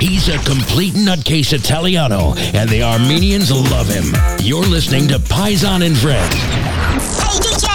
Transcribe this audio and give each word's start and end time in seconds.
He's 0.00 0.28
a 0.28 0.36
complete 0.44 0.92
nutcase 0.92 1.54
Italiano, 1.54 2.34
and 2.36 2.68
the 2.68 2.82
Armenians 2.82 3.50
love 3.50 3.88
him. 3.88 4.04
You're 4.40 4.62
listening 4.62 5.08
to 5.08 5.18
Paisan 5.18 5.86
and 5.86 5.96
Friends. 5.96 6.34
Hey, 6.34 7.40
DJ! 7.40 7.66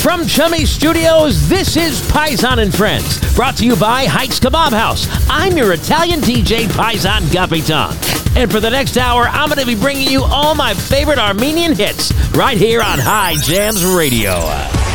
From 0.00 0.26
Chummy 0.28 0.64
Studios, 0.64 1.48
this 1.48 1.76
is 1.76 2.00
Paisan 2.02 2.62
and 2.62 2.72
Friends, 2.72 3.34
brought 3.34 3.56
to 3.56 3.64
you 3.64 3.74
by 3.74 4.04
Heights 4.04 4.38
Kebab 4.38 4.70
House. 4.70 5.08
I'm 5.28 5.56
your 5.56 5.72
Italian 5.72 6.20
DJ, 6.20 6.66
Paisan 6.66 7.22
Gapitan. 7.22 8.36
And 8.36 8.48
for 8.48 8.60
the 8.60 8.70
next 8.70 8.96
hour, 8.96 9.24
I'm 9.24 9.48
going 9.48 9.58
to 9.58 9.66
be 9.66 9.74
bringing 9.74 10.08
you 10.08 10.22
all 10.22 10.54
my 10.54 10.72
favorite 10.72 11.18
Armenian 11.18 11.74
hits 11.74 12.12
right 12.36 12.56
here 12.56 12.80
on 12.80 13.00
High 13.00 13.34
Jams 13.42 13.84
Radio. 13.84 14.85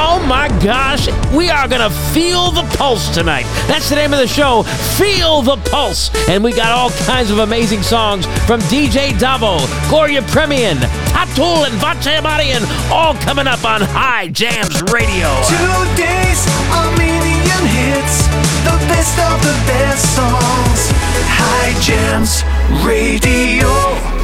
Oh 0.00 0.24
my 0.28 0.48
gosh, 0.62 1.08
we 1.32 1.50
are 1.50 1.66
going 1.66 1.82
to 1.82 1.90
feel 2.14 2.50
the 2.50 2.62
pulse 2.76 3.08
tonight. 3.12 3.46
That's 3.66 3.90
the 3.90 3.96
name 3.96 4.12
of 4.12 4.20
the 4.20 4.28
show, 4.28 4.62
Feel 4.96 5.42
the 5.42 5.56
Pulse. 5.70 6.10
And 6.28 6.44
we 6.44 6.52
got 6.52 6.70
all 6.70 6.90
kinds 7.06 7.30
of 7.30 7.38
amazing 7.38 7.82
songs 7.82 8.24
from 8.46 8.60
DJ 8.70 9.10
Davo, 9.10 9.58
Gloria 9.90 10.22
Premian, 10.22 10.76
Tatul, 11.10 11.66
and 11.66 11.74
Vache 11.80 12.22
Marian, 12.22 12.62
all 12.92 13.14
coming 13.14 13.46
up 13.48 13.64
on 13.64 13.80
High 13.80 14.28
Jams 14.28 14.80
Radio. 14.92 15.28
Two 15.48 16.00
days, 16.00 16.28
Today's 16.38 16.70
Armenian 16.70 17.66
hits, 17.66 18.26
the 18.62 18.76
best 18.86 19.18
of 19.18 19.42
the 19.42 19.56
best 19.66 20.14
songs. 20.14 20.90
High 21.26 21.74
Jams 21.80 22.44
Radio. 22.84 24.17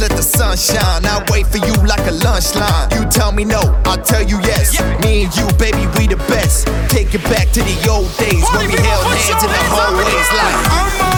Let 0.00 0.12
the 0.12 0.22
sun 0.22 0.56
shine. 0.56 1.04
I 1.04 1.24
wait 1.28 1.48
for 1.48 1.58
you 1.58 1.74
like 1.82 2.06
a 2.06 2.12
lunch 2.12 2.54
line. 2.54 2.88
You 2.92 3.04
tell 3.10 3.32
me 3.32 3.44
no, 3.44 3.60
I'll 3.84 4.00
tell 4.00 4.22
you 4.22 4.38
yes. 4.42 4.78
Yeah. 4.78 4.98
Me 5.00 5.24
and 5.24 5.36
you, 5.36 5.46
baby, 5.58 5.86
we 5.98 6.06
the 6.06 6.16
best. 6.30 6.68
Take 6.88 7.14
it 7.14 7.24
back 7.24 7.50
to 7.50 7.60
the 7.60 7.90
old 7.90 8.06
days 8.16 8.44
Party 8.44 8.68
when 8.68 8.76
we 8.76 8.86
held 8.86 9.04
hands 9.06 9.42
in 9.42 9.50
the 9.50 9.58
hands 9.58 9.72
up 9.74 9.90
in 9.90 9.98
the 9.98 10.14
hallways 10.14 11.12
like. 11.12 11.17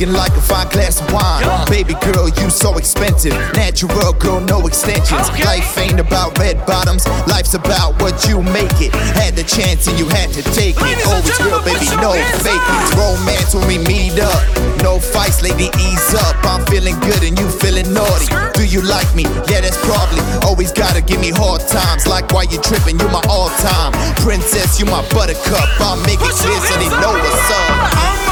Looking 0.00 0.16
like 0.16 0.32
a 0.32 0.40
fine 0.40 0.66
glass 0.68 0.98
of 0.98 1.12
wine. 1.12 1.44
Baby 1.68 1.92
girl, 2.00 2.26
you 2.26 2.48
so 2.48 2.78
expensive. 2.78 3.36
Natural 3.52 4.14
girl, 4.14 4.40
no 4.40 4.66
extensions. 4.66 5.28
Okay. 5.28 5.44
Life 5.44 5.76
ain't 5.76 6.00
about 6.00 6.38
red 6.38 6.64
bottoms. 6.64 7.06
Life's 7.28 7.52
about 7.52 8.00
what 8.00 8.24
you 8.24 8.40
make 8.40 8.80
it. 8.80 8.94
Had 9.12 9.36
the 9.36 9.44
chance 9.44 9.88
and 9.88 9.98
you 9.98 10.08
had 10.08 10.32
to 10.32 10.40
take 10.56 10.76
it. 10.76 10.80
Ladies 10.80 11.04
Oh, 11.04 11.20
real, 11.44 11.60
baby, 11.68 11.84
no 12.00 12.16
fake 12.40 12.64
it. 12.64 12.96
Romance 12.96 13.52
when 13.52 13.68
we 13.68 13.76
meet 13.76 14.16
up. 14.16 14.40
No 14.80 14.98
fights, 14.98 15.42
lady, 15.42 15.68
ease 15.76 16.14
up. 16.24 16.32
I'm 16.48 16.64
feeling 16.72 16.98
good 17.00 17.20
and 17.20 17.38
you 17.38 17.50
feeling 17.60 17.92
naughty. 17.92 18.32
Do 18.56 18.64
you 18.64 18.80
like 18.80 19.12
me? 19.14 19.28
Yeah, 19.52 19.60
that's 19.60 19.76
probably. 19.84 20.24
Always 20.48 20.72
gotta 20.72 21.02
give 21.02 21.20
me 21.20 21.28
hard 21.28 21.60
times. 21.68 22.06
Like 22.06 22.32
why 22.32 22.48
you 22.48 22.56
tripping, 22.64 22.98
you 22.98 23.08
my 23.12 23.20
all 23.28 23.52
time. 23.60 23.92
Princess, 24.24 24.80
you 24.80 24.86
my 24.86 25.04
buttercup. 25.12 25.68
I'll 25.76 26.00
make 26.08 26.24
it 26.24 26.32
clear 26.40 26.56
so 26.56 26.74
they 26.80 26.88
know 26.88 27.12
what's 27.12 27.52
up. 27.52 28.29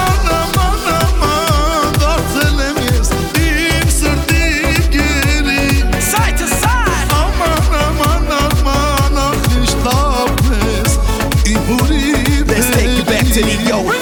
Take 13.41 13.61
it 13.61 13.98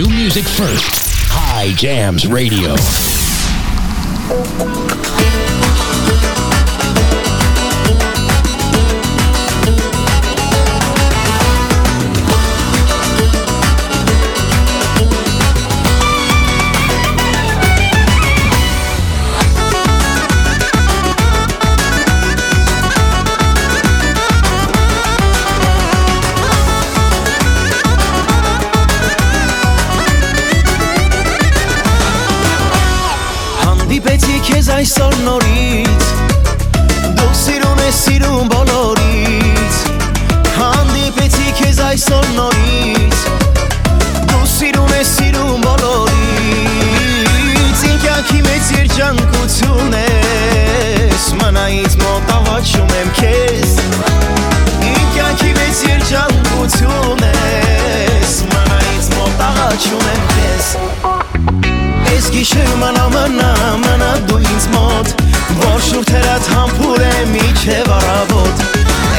new 0.00 0.08
music 0.08 0.46
first. 0.46 1.28
High 1.28 1.72
Jams 1.74 2.26
Radio. 2.26 2.74
այսօր 34.80 35.14
նորից 35.26 36.04
Դու 37.18 37.32
սիրուն 37.36 37.80
ես 37.84 37.96
սիրուն 38.00 38.46
բոլորից 38.48 39.74
Հանդիպեցի 40.56 41.50
քեզ 41.58 41.80
այսօր 41.84 42.30
նորից 42.38 43.18
Դու 44.30 44.46
սիրուն 44.54 44.94
ես 44.94 45.10
սիրուն 45.18 45.66
բոլորից 45.66 46.64
Իմ 47.90 47.98
կյանքի 48.06 48.40
մեծ 48.46 48.72
երջանկություն 48.78 49.98
ես 49.98 51.28
Մնայից 51.42 51.98
մոտ 52.06 52.32
ավաչում 52.38 52.96
եմ 53.02 53.12
քեզ 53.20 53.76
Իմ 54.94 55.04
կյանքի 55.18 55.52
մեծ 55.60 55.84
երջանկություն 55.90 57.28
ես 57.28 58.40
Մնայից 58.54 59.12
մոտ 59.18 59.46
աղաչում 59.50 60.10
եմ 60.14 60.26
քեզ 60.32 60.99
ամնա 62.30 63.48
մնա 63.82 64.08
դու 64.30 64.38
ինձ 64.38 64.66
մոտ 64.70 65.08
որ 65.60 65.80
շուրթերդ 65.82 66.44
համբուր 66.54 67.02
է 67.02 67.14
միչև 67.30 67.90
առավոտ 67.96 68.62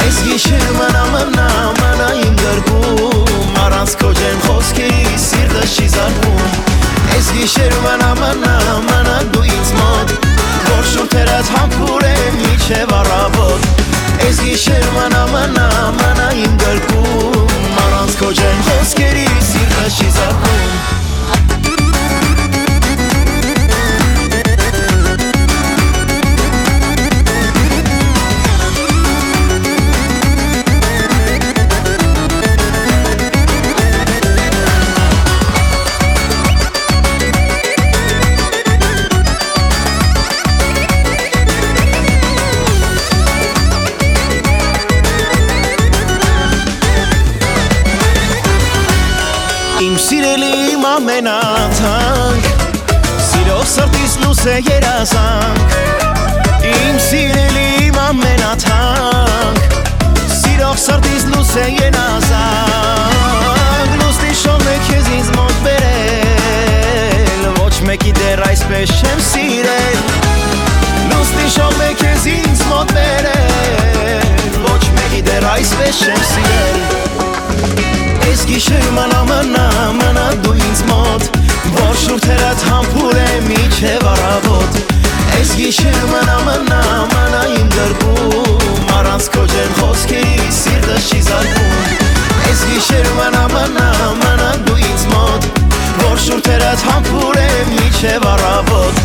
Այս 0.04 0.20
գիշեր 0.28 0.64
մնա 0.78 1.02
մնա 1.12 1.48
մնա 1.80 2.06
իմ 2.22 2.38
գրկում 2.40 3.58
առանց 3.64 3.96
քո 4.00 4.12
ջերմ 4.16 4.40
խոսքերի 4.46 5.20
սիրտը 5.26 5.66
չի 5.74 5.86
զարվում 5.96 6.56
Այս 7.12 7.28
գիշեր 7.36 7.76
մնա 7.84 8.10
մնա 8.22 8.54
մնա 8.88 9.18
դու 9.36 9.44
ինձ 9.52 9.74
մոտ 9.82 10.16
որ 10.70 10.90
շուրթերդ 10.94 11.52
համբուր 11.58 12.08
է 12.08 12.16
միչև 12.40 12.96
առավոտ 13.02 13.70
Այս 14.24 14.42
գիշեր 14.48 14.90
մնա 14.96 15.22
մնա 15.36 15.68
մնա 16.00 16.32
իմ 16.46 16.58
գրկում 16.64 17.78
առանց 17.86 18.18
քո 18.24 18.34
ջերմ 18.40 18.66
խոսքերի 18.72 19.30
սիրտը 19.52 19.88
չի 19.92 20.12
զարվում 20.18 21.01
սրտիս 54.42 54.50
լուս 54.50 54.50
է 54.50 54.58
երազանք 54.66 55.74
Իմ 56.66 56.96
սիրելի 56.98 57.66
իմ 57.86 57.96
ամենաթանկ 58.02 59.58
Սիրով 60.34 60.76
սրտիս 60.82 61.24
լուս 61.30 61.52
է 61.62 61.66
երազանք 61.76 63.12
Լուսնի 64.00 64.32
շողն 64.40 64.66
է 64.72 64.74
քեզ 64.88 65.06
ինձ 65.18 65.28
մոտ 65.36 65.56
բերել 65.66 67.42
Ոչ 67.60 67.76
մեկի 67.86 68.12
դեր 68.18 68.42
այսպես 68.48 68.86
չեմ 68.98 69.20
սիրել 69.28 70.00
Լուսնի 71.12 71.46
շողն 71.58 71.82
է 71.86 71.92
քեզ 72.02 72.22
ինձ 72.32 72.64
մոտ 72.72 72.88
բերել 72.98 74.58
Ոչ 74.66 74.82
մեկի 74.98 75.22
դեր 75.30 75.44
այսպես 75.52 75.94
չեմ 76.02 76.22
սիրել 76.32 76.76
Այս 78.26 78.40
գիշեր 78.50 78.86
մնա 78.98 79.22
մնա 79.30 79.66
մնա 80.02 80.26
դու 80.42 80.58
ինձ 80.66 80.80
մոտ 80.90 81.41
Որ 81.70 81.94
շուրթերդ 82.02 82.62
համբուր 82.66 83.18
է 83.22 83.26
միչև 83.46 84.06
առավոտ 84.12 84.78
Այս 85.36 85.52
գիշեր 85.58 86.00
մնա 86.10 86.36
մնա 86.46 86.80
մնա 87.12 87.42
իմ 87.58 87.68
գրկում 87.76 88.90
Առանց 88.96 89.28
քո 89.34 89.44
ջերմ 89.52 89.76
խոսքերի 89.78 90.48
սիրտը 90.58 90.98
չի 91.06 91.20
զարվում 91.28 92.02
Այս 92.48 92.64
գիշեր 92.72 93.08
մնա 93.20 93.44
մնա 93.54 93.86
մնա 94.24 94.50
դու 94.66 94.78
ինձ 94.90 95.06
մոտ 95.14 95.48
Որ 96.02 96.20
շուրթերդ 96.26 96.84
համբուր 96.90 97.40
է 97.44 97.48
միչև 97.70 98.28
առավոտ 98.32 99.02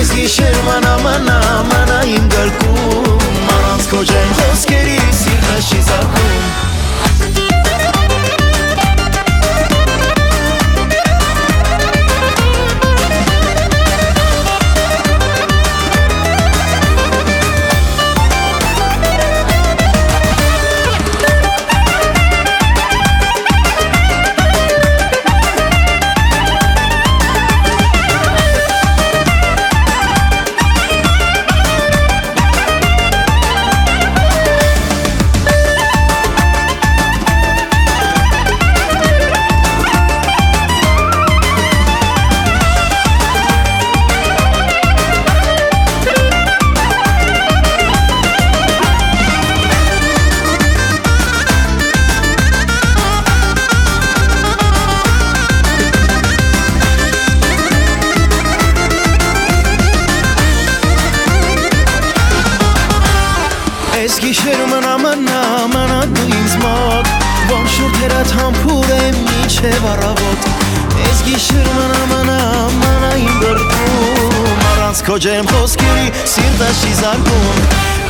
Այս 0.00 0.16
գիշեր 0.16 0.60
մնա 0.70 0.96
մնա 1.04 1.38
մնա 1.74 2.02
իմ 2.16 2.28
գրկում 2.36 3.54
Առանց 3.58 3.88
քո 3.92 4.04
ջերմ 4.12 4.36
խոսքերի 4.40 5.00
սիրտը 5.22 5.62
չի 5.68 5.86
զարվում 5.90 6.79
քո 75.10 75.16
ջերմ 75.18 75.48
խոսքերի 75.50 76.10
սիրտը 76.30 76.66
չի 76.80 76.90
զարկում 77.00 77.62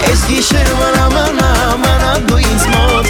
Այս 0.04 0.22
գիշեր 0.28 0.66
մնա 0.76 1.04
մնա 1.14 1.52
մնա 1.80 2.08
դու 2.28 2.40
ինձ 2.44 2.64
մոտ 2.74 3.06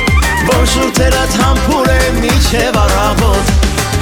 Որ 0.50 0.69
շուրթերդ 0.72 1.32
համբուր 1.40 1.88
է 1.90 1.96
միչև 2.20 2.76
առավոտ 2.82 3.50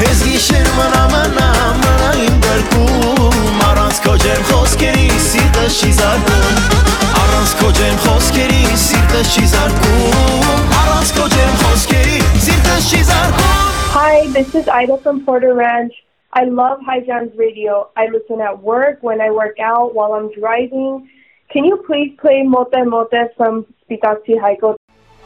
Այս 0.08 0.20
գիշեր 0.26 0.69
մնա 0.76 1.05
մնա 1.14 1.46
մնա 1.81 2.11
իմ 2.26 2.37
գրկում 2.44 3.62
Առանց 3.69 4.02
քո 4.05 4.17
ջերմ 4.26 4.44
խոսքերի 4.50 5.06
սիրտը 5.29 5.64
չի 5.79 5.93
զարկում 6.00 6.61
Առանց 7.23 7.55
քո 7.62 7.70
ջերմ 7.81 8.02
խոսքերի 8.05 8.61
սիրտը 8.85 9.23
չի 9.31 9.46
զարկում 9.55 10.76
Առանց 10.82 11.14
քո 11.17 11.31
ջերմ 11.37 11.56
խոսքերի 11.62 12.20
սիրտը 12.49 12.76
չի 12.90 13.00
զարկում 13.14 13.56
Hi, 13.96 14.26
this 14.37 14.55
is 14.55 14.69
Ida 14.69 14.99
from 14.99 15.25
Porter 15.25 15.54
Ranch. 15.54 15.97
I 16.32 16.44
love 16.44 16.80
High 16.85 17.00
Jams 17.00 17.32
Radio. 17.37 17.90
I 17.97 18.06
listen 18.06 18.40
at 18.40 18.62
work, 18.62 19.02
when 19.02 19.20
I 19.20 19.30
work 19.30 19.58
out, 19.58 19.94
while 19.94 20.12
I'm 20.12 20.30
driving. 20.32 21.08
Can 21.50 21.64
you 21.64 21.82
please 21.87 22.16
play 22.20 22.42
Mote 22.42 22.75
Mote 22.85 23.32
from 23.37 23.66
Spitakci 23.88 24.38
Hayko? 24.38 24.76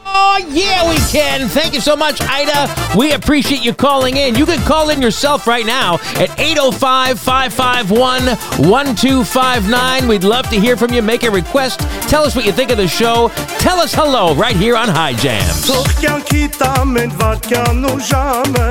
Oh, 0.09 0.37
yeah, 0.51 0.87
we 0.89 0.95
can. 1.11 1.47
Thank 1.49 1.73
you 1.73 1.81
so 1.81 1.95
much, 1.95 2.21
Ida. 2.21 2.73
We 2.97 3.13
appreciate 3.13 3.63
you 3.63 3.73
calling 3.73 4.17
in. 4.17 4.35
You 4.35 4.45
can 4.45 4.59
call 4.65 4.89
in 4.89 5.01
yourself 5.01 5.45
right 5.47 5.65
now 5.65 5.95
at 6.15 6.29
805 6.39 7.19
551 7.19 8.25
1259. 8.69 10.07
We'd 10.07 10.23
love 10.23 10.49
to 10.49 10.59
hear 10.59 10.77
from 10.77 10.93
you. 10.93 11.01
Make 11.01 11.23
a 11.23 11.31
request. 11.31 11.81
Tell 12.09 12.23
us 12.23 12.35
what 12.35 12.45
you 12.45 12.51
think 12.51 12.71
of 12.71 12.77
the 12.77 12.87
show. 12.87 13.29
Tell 13.59 13.79
us 13.79 13.93
hello 13.93 14.33
right 14.35 14.55
here 14.55 14.75
on 14.77 14.87
High 14.87 15.13
Jams. 15.13 15.67
Թող 15.67 15.91
կյանքի 16.01 16.43
տամեն 16.55 17.11
վարկյան 17.19 17.83
ու 17.91 17.97
ժամը 18.09 18.69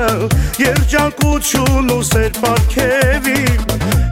Երջանկություն 0.63 1.91
ու 1.93 2.01
սեր 2.11 2.31
պարգևի 2.41 3.43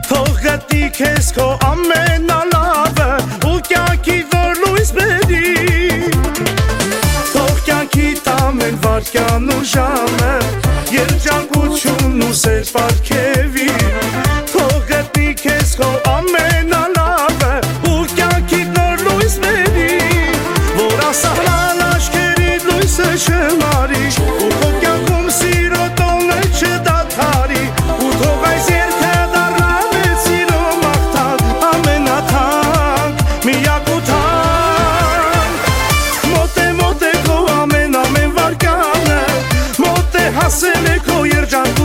Թող 0.06 0.32
գտի 0.44 0.84
քեզ 1.00 1.32
քո 1.36 1.48
ամենալավը 1.72 3.10
ու 3.50 3.58
կյանքի 3.70 4.20
որ 4.36 4.62
լույս 4.62 4.94
բերի 5.00 5.44
Թող 6.14 6.59
Կյանքի 7.67 8.07
տամեն 8.25 8.77
վարկյան 8.85 9.49
ու 9.55 9.63
ժամը 9.73 10.31
Երջանկություն 10.95 12.23
ու 12.27 12.37
սեր 12.43 12.63
պարգևի 12.77 13.67
Թող 14.53 14.79
գտի 14.91 15.27
քեզ 15.43 15.75
քո 15.81 15.91
ամենալավը 16.15 16.50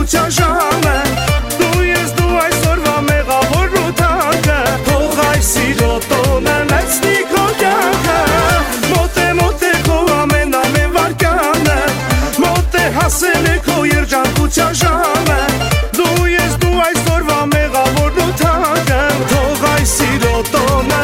Հաղթության 0.07 0.29
ժամը 0.35 0.99
Դու 1.59 1.81
ես 1.83 2.11
դու 2.15 2.35
այսօրվա 2.39 2.93
մեղավոր 3.07 3.73
ու 3.75 3.89
թանքը 3.99 4.59
Թող 4.87 5.17
այս 5.25 5.49
սիրո 5.49 5.89
տոնը 6.05 6.53
լեցնի 6.69 7.15
քո 7.31 7.43
կյանքը 7.59 8.15
Մոտ 8.93 9.19
է 9.19 9.27
մոտ 9.41 9.65
է 9.67 9.73
քո 9.89 9.97
ամեն 10.15 10.55
ամեն 10.61 10.95
վարկանը 10.95 11.77
Մոտ 12.45 12.77
է 12.79 12.85
հասել 12.99 13.49
է 13.51 13.57
քո 13.67 13.77
երջանկության 13.91 14.79
ժամը 14.83 15.41
Դու 15.99 16.29
ես 16.37 16.55
դու 16.63 16.77
այսօրվա 16.85 17.41
մեղավոր 17.57 18.23
ու 18.27 18.29
թանքը 18.45 19.01
Թող 19.33 19.67
այս 19.73 19.97
սիրո 19.97 20.37
տոնը 20.53 20.96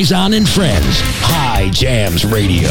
Faison 0.00 0.34
and 0.34 0.48
Friends, 0.48 0.98
High 1.20 1.68
Jams 1.68 2.24
Radio. 2.24 2.70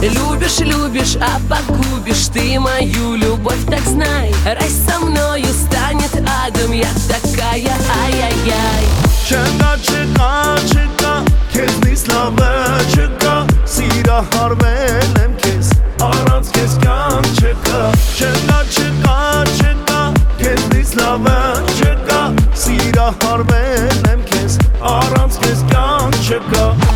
Любишь, 0.00 0.58
любишь, 0.60 1.16
а 1.20 1.38
погубишь 1.50 2.28
ты 2.32 2.58
мою 2.58 3.14
любовь, 3.16 3.66
так 3.68 3.80
знай 3.80 4.32
Раз 4.46 4.72
со 4.88 4.98
мною 5.00 5.44
станет 5.52 6.14
адом, 6.46 6.72
я 6.72 6.88
так 7.08 7.27
այ 7.48 7.64
այ 7.72 8.16
այ 8.28 8.50
այ 8.54 8.86
Չկա 9.28 9.70
չկա 9.84 10.30
չկա 10.72 11.12
քեզնից 11.54 12.02
լավը 12.10 12.50
չկա 12.94 13.34
սիրա 13.74 14.18
հարվել 14.34 15.16
եմ 15.22 15.36
քեզ 15.44 15.70
առանց 16.08 16.52
քեզ 16.56 16.76
կան 16.84 17.30
չկա 17.38 17.80
Չկա 18.18 18.58
չկա 18.74 19.16
չկա 19.60 20.02
քեզնից 20.42 20.94
լավը 21.00 21.38
չկա 21.78 22.20
սիրա 22.66 23.08
հարվել 23.24 24.12
եմ 24.12 24.28
քեզ 24.32 24.60
առանց 24.96 25.42
քեզ 25.46 25.66
կան 25.72 26.22
չկա 26.28 26.87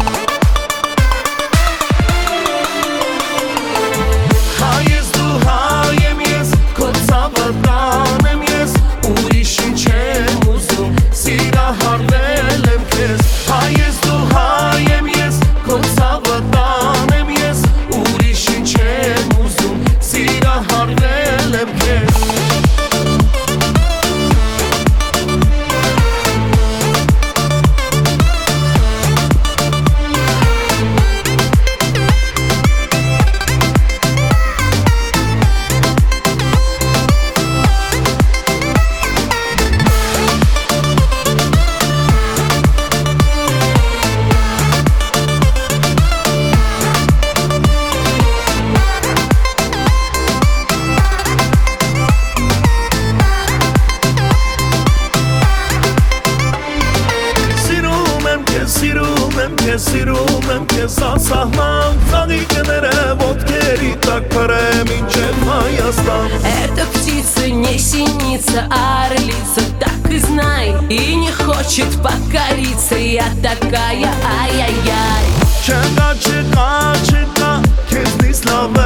синица, 67.92 68.66
орлица 68.70 69.60
Так 69.78 70.10
и 70.10 70.18
знай, 70.18 70.74
и 70.88 71.14
не 71.14 71.30
хочет 71.30 71.90
покориться 72.02 72.96
Я 72.96 73.26
такая, 73.42 74.10
ай-яй-яй. 74.40 75.26
Չկա, 75.62 76.08
չկա, 76.18 76.68
չկա, 77.06 77.50
քեզնից 77.90 78.40
լավ 78.48 78.78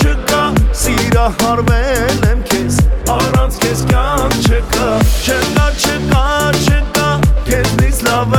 չկա 0.00 0.42
Սիրա 0.82 1.26
հարվել 1.42 2.22
եմ 2.30 2.40
քեզ, 2.48 2.78
առանց 3.12 3.60
քեզ 3.64 3.84
կյան 3.90 4.38
չկա 4.46 4.88
Չկա, 5.26 5.68
չկա, 5.82 6.24
չկա, 6.64 7.08
քեզնից 7.50 8.04
լավ 8.08 8.36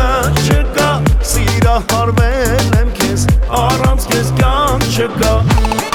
չկա 0.48 0.92
Սիրա 1.34 1.80
հարվել 1.94 2.78
եմ 2.82 2.96
քեզ, 3.02 3.28
առանց 3.64 4.14
քեզ 4.14 4.38
կյան 4.40 4.88
չկա 4.90 5.93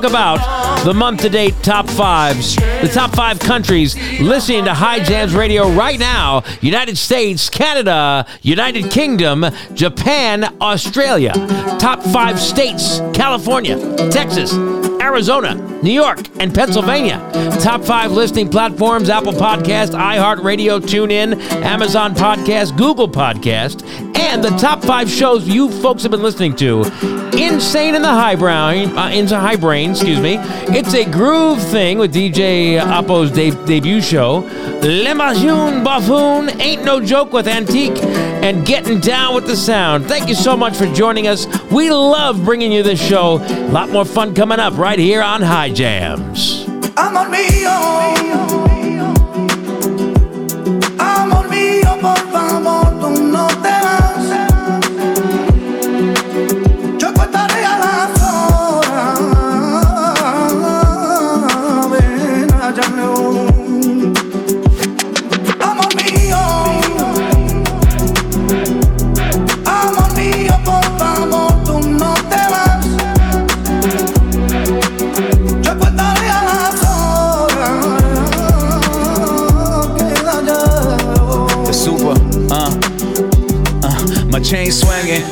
talk 0.00 0.10
about 0.10 0.84
the 0.84 0.94
month 0.94 1.20
to 1.20 1.28
date 1.28 1.54
top 1.62 1.88
fives, 1.88 2.56
the 2.56 2.90
top 2.92 3.14
five 3.14 3.38
countries 3.38 3.96
listening 4.20 4.64
to 4.64 4.72
High 4.72 5.00
Jams 5.00 5.34
Radio 5.34 5.68
right 5.70 5.98
now 5.98 6.42
United 6.60 6.96
States, 6.96 7.50
Canada, 7.50 8.26
United 8.42 8.90
Kingdom, 8.90 9.44
Japan, 9.74 10.56
Australia. 10.60 11.32
Top 11.78 12.02
five 12.02 12.38
states 12.40 13.00
California, 13.12 13.76
Texas, 14.10 14.54
Arizona, 15.00 15.54
New 15.82 15.92
York, 15.92 16.18
and 16.38 16.54
Pennsylvania. 16.54 17.18
Top 17.60 17.82
five 17.82 18.12
listening 18.12 18.48
platforms 18.48 19.08
Apple 19.08 19.32
Podcast, 19.32 19.90
iHeartRadio, 19.90 20.80
TuneIn, 20.80 21.40
Amazon 21.62 22.14
Podcast, 22.14 22.76
Google 22.76 23.08
Podcast, 23.08 23.82
and 24.18 24.44
the 24.44 24.50
top 24.50 24.82
five 24.82 25.10
shows 25.10 25.48
you 25.48 25.70
folks 25.80 26.02
have 26.02 26.10
been 26.10 26.22
listening 26.22 26.54
to. 26.56 26.82
Insane 27.32 27.94
in 27.94 28.02
the 28.02 28.08
High 28.08 28.36
Brain, 28.36 28.90
uh, 28.96 29.40
High 29.40 29.56
Brain, 29.56 29.92
excuse 29.92 30.20
me. 30.20 30.36
It's 30.68 30.94
a 30.94 31.04
groove 31.10 31.62
thing 31.62 31.98
with 31.98 32.12
DJ 32.12 32.78
Appo's 32.78 33.30
de- 33.30 33.50
debut 33.66 34.02
show. 34.02 34.38
L'Imagine 34.82 35.82
Buffoon, 35.82 36.60
Ain't 36.60 36.84
No 36.84 37.00
Joke 37.00 37.32
with 37.32 37.48
Antique, 37.48 37.96
and 38.02 38.66
Getting 38.66 39.00
Down 39.00 39.34
with 39.34 39.46
the 39.46 39.56
Sound. 39.56 40.06
Thank 40.06 40.28
you 40.28 40.34
so 40.34 40.56
much 40.56 40.76
for 40.76 40.86
joining 40.94 41.26
us. 41.26 41.46
We 41.70 41.90
love 41.90 42.44
bringing 42.44 42.72
you 42.72 42.82
this 42.82 43.00
show. 43.00 43.38
A 43.38 43.70
lot 43.70 43.90
more 43.90 44.04
fun 44.04 44.34
coming 44.34 44.58
up 44.58 44.76
right 44.76 44.98
here 44.98 45.22
on 45.22 45.42
High 45.42 45.69
Jams. 45.74 46.66
Amor 46.96 47.28
mío, 47.28 47.70
amor 50.98 51.48
mío, 51.48 51.98
por 52.00 52.18
favor, 52.32 52.90
tú 53.00 53.10
no 53.10 53.49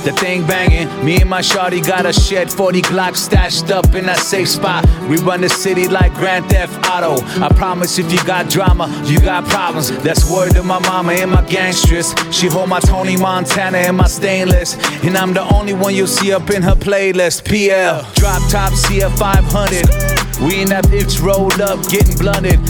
the 0.08 0.20
thing 0.20 0.46
banging. 0.46 0.88
Me 1.04 1.20
and 1.20 1.28
my 1.28 1.40
shawty 1.40 1.86
got 1.86 2.06
a 2.06 2.12
shed 2.12 2.50
40 2.50 2.82
Glock 2.82 3.14
stashed 3.14 3.70
up 3.70 3.94
in 3.94 4.06
that 4.06 4.18
safe 4.18 4.48
spot. 4.48 4.86
We 5.08 5.18
run 5.18 5.42
the 5.42 5.48
city 5.48 5.86
like 5.86 6.14
Grand 6.14 6.46
Theft 6.46 6.74
Auto. 6.88 7.22
I 7.44 7.48
promise 7.54 7.98
if 7.98 8.10
you 8.10 8.22
got 8.24 8.48
drama, 8.48 8.86
you 9.06 9.20
got 9.20 9.44
problems. 9.44 9.90
That's 10.02 10.30
word 10.30 10.52
to 10.54 10.62
my 10.62 10.78
mama 10.78 11.12
and 11.12 11.30
my 11.30 11.42
gangstress. 11.42 12.16
She 12.32 12.46
hold 12.46 12.70
my 12.70 12.80
Tony 12.80 13.16
Montana 13.16 13.78
and 13.78 13.96
my 13.96 14.06
stainless. 14.06 14.76
And 15.04 15.16
I'm 15.16 15.34
the 15.34 15.42
only 15.54 15.74
one 15.74 15.94
you'll 15.94 16.06
see 16.06 16.32
up 16.32 16.48
in 16.50 16.62
her 16.62 16.74
playlist. 16.74 17.44
PL, 17.44 18.02
drop 18.14 18.42
top 18.50 18.72
CF 18.72 19.18
500. 19.18 20.17
We 20.40 20.62
in 20.62 20.68
that 20.68 20.84
bitch 20.86 21.20
rolled 21.20 21.60
up, 21.60 21.82
getting 21.88 22.16
blunted. 22.16 22.60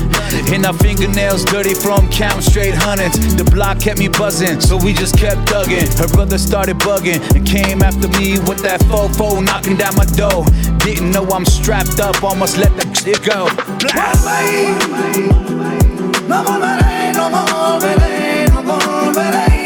And 0.53 0.65
our 0.65 0.73
fingernails 0.73 1.45
dirty 1.45 1.75
from 1.75 2.09
count 2.09 2.43
straight 2.43 2.75
hundreds. 2.75 3.37
The 3.37 3.45
block 3.45 3.81
kept 3.81 3.99
me 3.99 4.09
buzzing, 4.09 4.61
so 4.61 4.77
we 4.77 4.93
just 4.93 5.19
kept 5.19 5.49
thugging. 5.49 5.87
Her 5.99 6.09
brother 6.09 6.39
started 6.39 6.77
bugging 6.79 7.21
and 7.37 7.47
came 7.47 7.83
after 7.83 8.09
me 8.09 8.39
with 8.49 8.63
that 8.63 8.81
fofo 8.89 9.45
knocking 9.45 9.77
down 9.77 9.95
my 9.97 10.07
door. 10.17 10.45
Didn't 10.79 11.11
know 11.11 11.29
I'm 11.29 11.45
strapped 11.45 12.01
up, 12.01 12.23
almost 12.23 12.57
let 12.57 12.75
the 12.77 12.85
shit 12.95 13.23
go. 13.23 13.49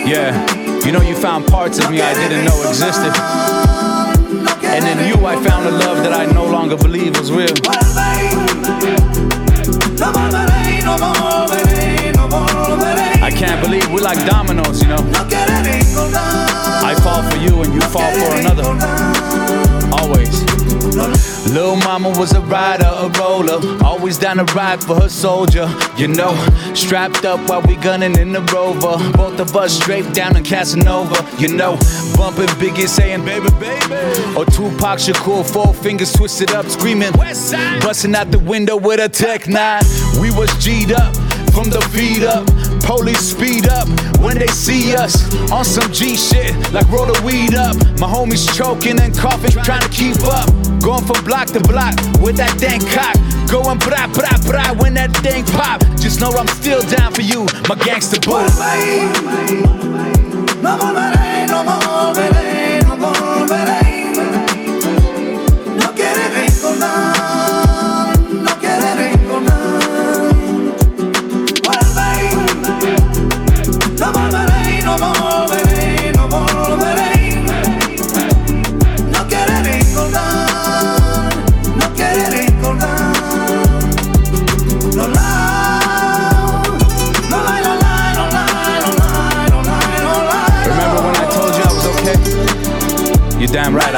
Yeah, 0.07 0.85
you 0.85 0.93
know 0.93 1.01
you 1.01 1.15
found 1.15 1.47
parts 1.47 1.79
of 1.79 1.91
me 1.91 2.01
I 2.01 2.15
didn't 2.15 2.45
know 2.45 2.69
existed. 2.69 3.62
And 4.75 4.85
in 4.89 5.07
you 5.07 5.27
I 5.27 5.37
found 5.45 5.67
a 5.67 5.71
love 5.71 5.99
that 5.99 6.15
I 6.15 6.25
no 6.33 6.47
longer 6.47 6.77
believe 6.79 7.19
was 7.19 7.31
real. 7.31 7.53
I 13.23 13.31
can't 13.31 13.61
believe 13.63 13.87
we're 13.93 14.01
like 14.01 14.25
dominoes, 14.27 14.83
you 14.83 14.89
know. 14.89 14.97
I 16.85 16.95
fall 17.03 17.23
for 17.31 17.37
you 17.37 17.63
and 17.63 17.75
you 17.75 17.81
fall 17.83 18.11
for 18.13 18.35
another. 18.41 18.65
Always. 19.93 20.42
Lil' 20.95 21.77
mama 21.77 22.11
was 22.19 22.33
a 22.33 22.41
rider, 22.43 22.85
a 22.85 23.09
roller, 23.19 23.61
always 23.83 24.19
down 24.19 24.37
to 24.37 24.45
ride 24.55 24.83
for 24.83 24.95
her 24.95 25.09
soldier. 25.09 25.69
You 25.97 26.09
know, 26.09 26.35
strapped 26.75 27.25
up 27.25 27.49
while 27.49 27.63
we 27.63 27.77
gunning 27.77 28.19
in 28.19 28.33
the 28.33 28.43
rover. 28.53 28.99
Both 29.13 29.41
of 29.41 29.57
us 29.57 29.73
straight 29.75 30.13
down 30.13 30.37
in 30.37 30.45
Casanova. 30.45 31.27
You 31.39 31.55
know, 31.55 31.77
bumping 32.17 32.47
Biggie 32.61 32.89
saying 32.89 33.25
baby, 33.25 33.49
baby. 33.59 33.95
Or 34.37 34.45
Tupac 34.45 34.99
Shakur, 34.99 35.51
four 35.51 35.73
fingers 35.73 36.13
twisted 36.13 36.53
up, 36.53 36.67
screaming 36.67 37.13
Busting 37.13 38.15
out 38.15 38.31
the 38.31 38.39
window 38.39 38.77
with 38.77 39.01
a 39.01 39.09
Tech 39.09 39.49
9. 39.49 39.83
We 40.21 40.31
was 40.31 40.53
G'd 40.63 40.93
up 40.93 41.15
from 41.53 41.71
the 41.71 41.81
feet 41.93 42.23
up. 42.25 42.47
Police 42.83 43.21
speed 43.21 43.69
up 43.69 43.89
when 44.19 44.39
they 44.39 44.49
see 44.49 44.95
us 44.95 45.15
on 45.51 45.65
some 45.65 45.91
G 45.93 46.17
shit, 46.17 46.55
like 46.73 46.89
roll 46.89 47.07
the 47.07 47.21
weed 47.25 47.55
up. 47.55 47.77
My 48.01 48.09
homies 48.09 48.47
choking 48.57 49.01
and 49.01 49.17
coughing, 49.17 49.53
trying 49.63 49.83
to 49.83 49.89
keep 49.89 50.21
up. 50.25 50.62
Going 50.83 51.05
from 51.05 51.25
block 51.25 51.47
to 51.49 51.61
block 51.61 51.95
with 52.21 52.37
that 52.37 52.59
dang 52.59 52.81
cock. 52.91 53.15
Going 53.49 53.79
bra 53.79 54.09
bra 54.13 54.31
bra 54.45 54.75
when 54.83 54.95
that 54.95 55.17
thing 55.23 55.45
pop. 55.45 55.81
Just 55.97 56.21
know 56.21 56.31
I'm 56.31 56.49
still 56.49 56.83
down 56.83 57.13
for 57.13 57.23
you, 57.23 57.47
my 57.69 57.77
gangster 57.77 58.19
boy. 58.21 58.47
No 60.63 60.77
no 60.77 60.93
no. 60.93 61.13
No 66.83 67.22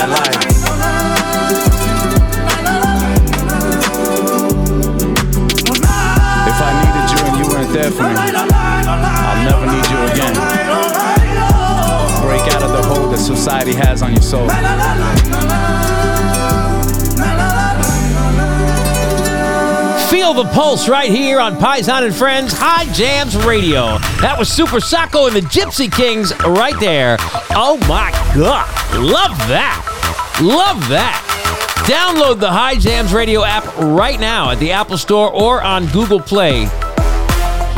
I 0.05 0.07
lied. 0.07 0.37
If 6.47 6.59
I 6.61 6.71
needed 6.85 7.07
you 7.11 7.21
and 7.25 7.35
you 7.39 7.47
weren't 7.49 7.73
there 7.73 7.91
for 7.91 8.03
me, 8.03 8.09
I'll 8.13 9.45
never 9.49 9.65
need 9.65 9.87
you 9.89 9.97
again. 10.13 10.35
Break 12.21 12.45
out 12.55 12.63
of 12.63 12.73
the 12.73 12.83
hold 12.87 13.15
that 13.15 13.19
society 13.19 13.73
has 13.73 14.03
on 14.03 14.13
your 14.13 14.21
soul. 14.21 14.47
Feel 20.11 20.35
the 20.35 20.45
pulse 20.53 20.87
right 20.87 21.11
here 21.11 21.41
on 21.41 21.57
Paisan 21.57 22.05
and 22.05 22.15
Friends 22.15 22.53
High 22.53 22.93
Jams 22.93 23.37
Radio. 23.39 23.99
That 24.21 24.37
was 24.39 24.49
Super 24.51 24.81
Sako 24.81 25.27
and 25.29 25.35
the 25.35 25.41
Gypsy 25.41 25.91
Kings 25.91 26.33
right 26.45 26.79
there. 26.79 27.17
Oh 27.51 27.79
my 27.89 28.11
God. 28.35 28.69
Love 28.97 29.37
that. 29.49 29.84
Love 30.41 30.89
that. 30.89 31.21
Download 31.87 32.41
the 32.41 32.51
High 32.51 32.77
Jams 32.77 33.13
Radio 33.13 33.45
app 33.45 33.65
right 33.77 34.19
now 34.19 34.51
at 34.51 34.59
the 34.59 34.73
Apple 34.73 34.99
Store 34.99 35.31
or 35.31 35.63
on 35.63 35.87
Google 35.87 36.19
Play. 36.19 36.65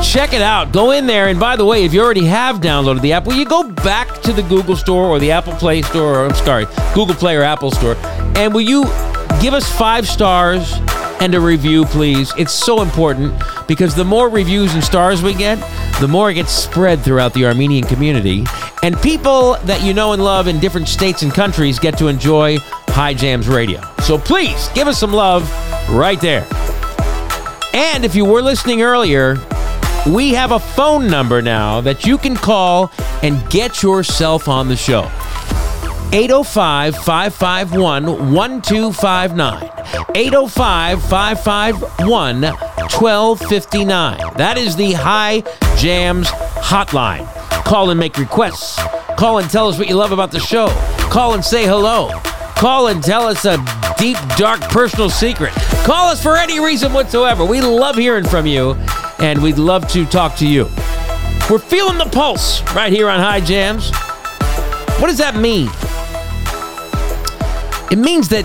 Check 0.02 0.32
it 0.32 0.40
out. 0.40 0.72
Go 0.72 0.92
in 0.92 1.06
there. 1.06 1.28
And 1.28 1.38
by 1.38 1.56
the 1.56 1.64
way, 1.66 1.84
if 1.84 1.92
you 1.92 2.02
already 2.02 2.24
have 2.24 2.56
downloaded 2.56 3.02
the 3.02 3.12
app, 3.12 3.26
will 3.26 3.34
you 3.34 3.44
go 3.44 3.68
back 3.70 4.22
to 4.22 4.32
the 4.32 4.42
Google 4.42 4.76
Store 4.76 5.06
or 5.06 5.18
the 5.18 5.32
Apple 5.32 5.52
Play 5.54 5.82
Store, 5.82 6.20
or 6.20 6.26
I'm 6.26 6.34
sorry, 6.34 6.66
Google 6.94 7.14
Play 7.14 7.36
or 7.36 7.42
Apple 7.42 7.70
Store, 7.70 7.94
and 8.36 8.54
will 8.54 8.62
you 8.62 8.84
give 9.42 9.52
us 9.52 9.70
five 9.76 10.08
stars 10.08 10.74
and 11.20 11.34
a 11.34 11.40
review, 11.40 11.84
please? 11.84 12.32
It's 12.38 12.52
so 12.52 12.80
important 12.80 13.34
because 13.66 13.94
the 13.94 14.04
more 14.04 14.30
reviews 14.30 14.72
and 14.74 14.82
stars 14.82 15.22
we 15.22 15.34
get, 15.34 15.58
the 16.00 16.08
more 16.08 16.30
it 16.30 16.34
gets 16.34 16.52
spread 16.52 17.00
throughout 17.00 17.32
the 17.32 17.46
Armenian 17.46 17.84
community. 17.84 18.44
And 18.82 19.00
people 19.00 19.54
that 19.64 19.82
you 19.82 19.94
know 19.94 20.12
and 20.12 20.22
love 20.22 20.46
in 20.46 20.60
different 20.60 20.88
states 20.88 21.22
and 21.22 21.32
countries 21.32 21.78
get 21.78 21.96
to 21.98 22.08
enjoy 22.08 22.58
High 22.88 23.14
Jams 23.14 23.48
Radio. 23.48 23.80
So 24.02 24.18
please 24.18 24.68
give 24.74 24.88
us 24.88 24.98
some 24.98 25.12
love 25.12 25.50
right 25.88 26.20
there. 26.20 26.46
And 27.72 28.04
if 28.04 28.14
you 28.14 28.24
were 28.24 28.42
listening 28.42 28.82
earlier, 28.82 29.36
we 30.06 30.34
have 30.34 30.52
a 30.52 30.58
phone 30.58 31.08
number 31.08 31.40
now 31.40 31.80
that 31.80 32.04
you 32.04 32.18
can 32.18 32.36
call 32.36 32.92
and 33.22 33.48
get 33.50 33.82
yourself 33.82 34.48
on 34.48 34.68
the 34.68 34.76
show. 34.76 35.10
805 36.12 36.94
551 36.96 38.32
1259. 38.32 39.70
805 40.14 41.02
551 41.02 42.75
1259. 42.92 44.36
That 44.36 44.58
is 44.58 44.76
the 44.76 44.92
High 44.92 45.42
Jams 45.76 46.28
hotline. 46.28 47.26
Call 47.64 47.90
and 47.90 47.98
make 47.98 48.16
requests. 48.16 48.80
Call 49.16 49.38
and 49.38 49.50
tell 49.50 49.68
us 49.68 49.78
what 49.78 49.88
you 49.88 49.96
love 49.96 50.12
about 50.12 50.30
the 50.30 50.40
show. 50.40 50.68
Call 51.10 51.34
and 51.34 51.44
say 51.44 51.64
hello. 51.64 52.10
Call 52.56 52.88
and 52.88 53.02
tell 53.02 53.26
us 53.26 53.44
a 53.44 53.56
deep, 53.98 54.16
dark 54.36 54.60
personal 54.62 55.10
secret. 55.10 55.52
Call 55.84 56.08
us 56.08 56.22
for 56.22 56.36
any 56.36 56.60
reason 56.60 56.92
whatsoever. 56.92 57.44
We 57.44 57.60
love 57.60 57.96
hearing 57.96 58.24
from 58.24 58.46
you, 58.46 58.72
and 59.18 59.42
we'd 59.42 59.58
love 59.58 59.88
to 59.88 60.04
talk 60.06 60.36
to 60.36 60.46
you. 60.46 60.64
We're 61.50 61.58
feeling 61.58 61.98
the 61.98 62.08
pulse 62.12 62.62
right 62.74 62.92
here 62.92 63.08
on 63.08 63.20
High 63.20 63.40
Jams. 63.40 63.90
What 65.00 65.08
does 65.08 65.18
that 65.18 65.36
mean? 65.36 65.68
It 67.90 67.98
means 67.98 68.28
that 68.30 68.44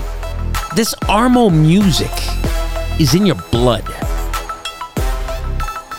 this 0.76 0.94
Armo 1.02 1.50
music 1.52 2.10
is 3.00 3.14
in 3.14 3.26
your 3.26 3.36
blood. 3.50 3.84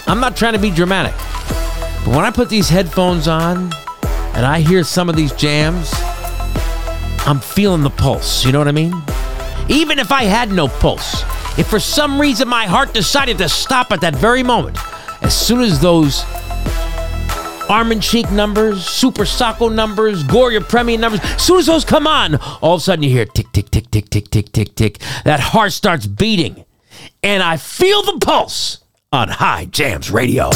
I'm 0.07 0.19
not 0.19 0.35
trying 0.35 0.53
to 0.53 0.59
be 0.59 0.69
dramatic, 0.69 1.13
but 2.05 2.15
when 2.15 2.25
I 2.25 2.31
put 2.31 2.49
these 2.49 2.69
headphones 2.69 3.27
on 3.27 3.71
and 4.35 4.45
I 4.45 4.59
hear 4.59 4.83
some 4.83 5.09
of 5.09 5.15
these 5.15 5.31
jams, 5.33 5.91
I'm 7.25 7.39
feeling 7.39 7.83
the 7.83 7.89
pulse. 7.89 8.45
You 8.45 8.51
know 8.51 8.59
what 8.59 8.67
I 8.67 8.73
mean? 8.73 8.93
Even 9.69 9.99
if 9.99 10.11
I 10.11 10.23
had 10.23 10.51
no 10.51 10.67
pulse, 10.67 11.23
if 11.57 11.67
for 11.67 11.79
some 11.79 12.19
reason 12.19 12.49
my 12.49 12.65
heart 12.65 12.93
decided 12.93 13.37
to 13.37 13.47
stop 13.47 13.91
at 13.91 14.01
that 14.01 14.15
very 14.15 14.43
moment, 14.43 14.77
as 15.23 15.35
soon 15.35 15.61
as 15.61 15.79
those 15.79 16.23
Armenchik 17.69 18.29
numbers, 18.29 18.85
Super 18.85 19.25
Sako 19.25 19.69
numbers, 19.69 20.23
Gloria 20.23 20.59
Premian 20.59 20.99
numbers. 20.99 21.21
As 21.23 21.41
soon 21.41 21.59
as 21.59 21.65
those 21.65 21.85
come 21.85 22.05
on, 22.07 22.35
all 22.61 22.75
of 22.75 22.81
a 22.81 22.83
sudden 22.83 23.03
you 23.03 23.09
hear 23.09 23.25
tick, 23.25 23.51
tick, 23.53 23.71
tick, 23.71 23.89
tick, 23.89 24.09
tick, 24.09 24.29
tick, 24.29 24.51
tick, 24.51 24.75
tick. 24.75 24.99
That 25.23 25.39
heart 25.39 25.71
starts 25.71 26.05
beating. 26.05 26.65
And 27.23 27.41
I 27.41 27.55
feel 27.55 28.03
the 28.03 28.19
pulse 28.19 28.82
on 29.13 29.27
High 29.29 29.65
Jams 29.65 30.09
Radio. 30.09 30.49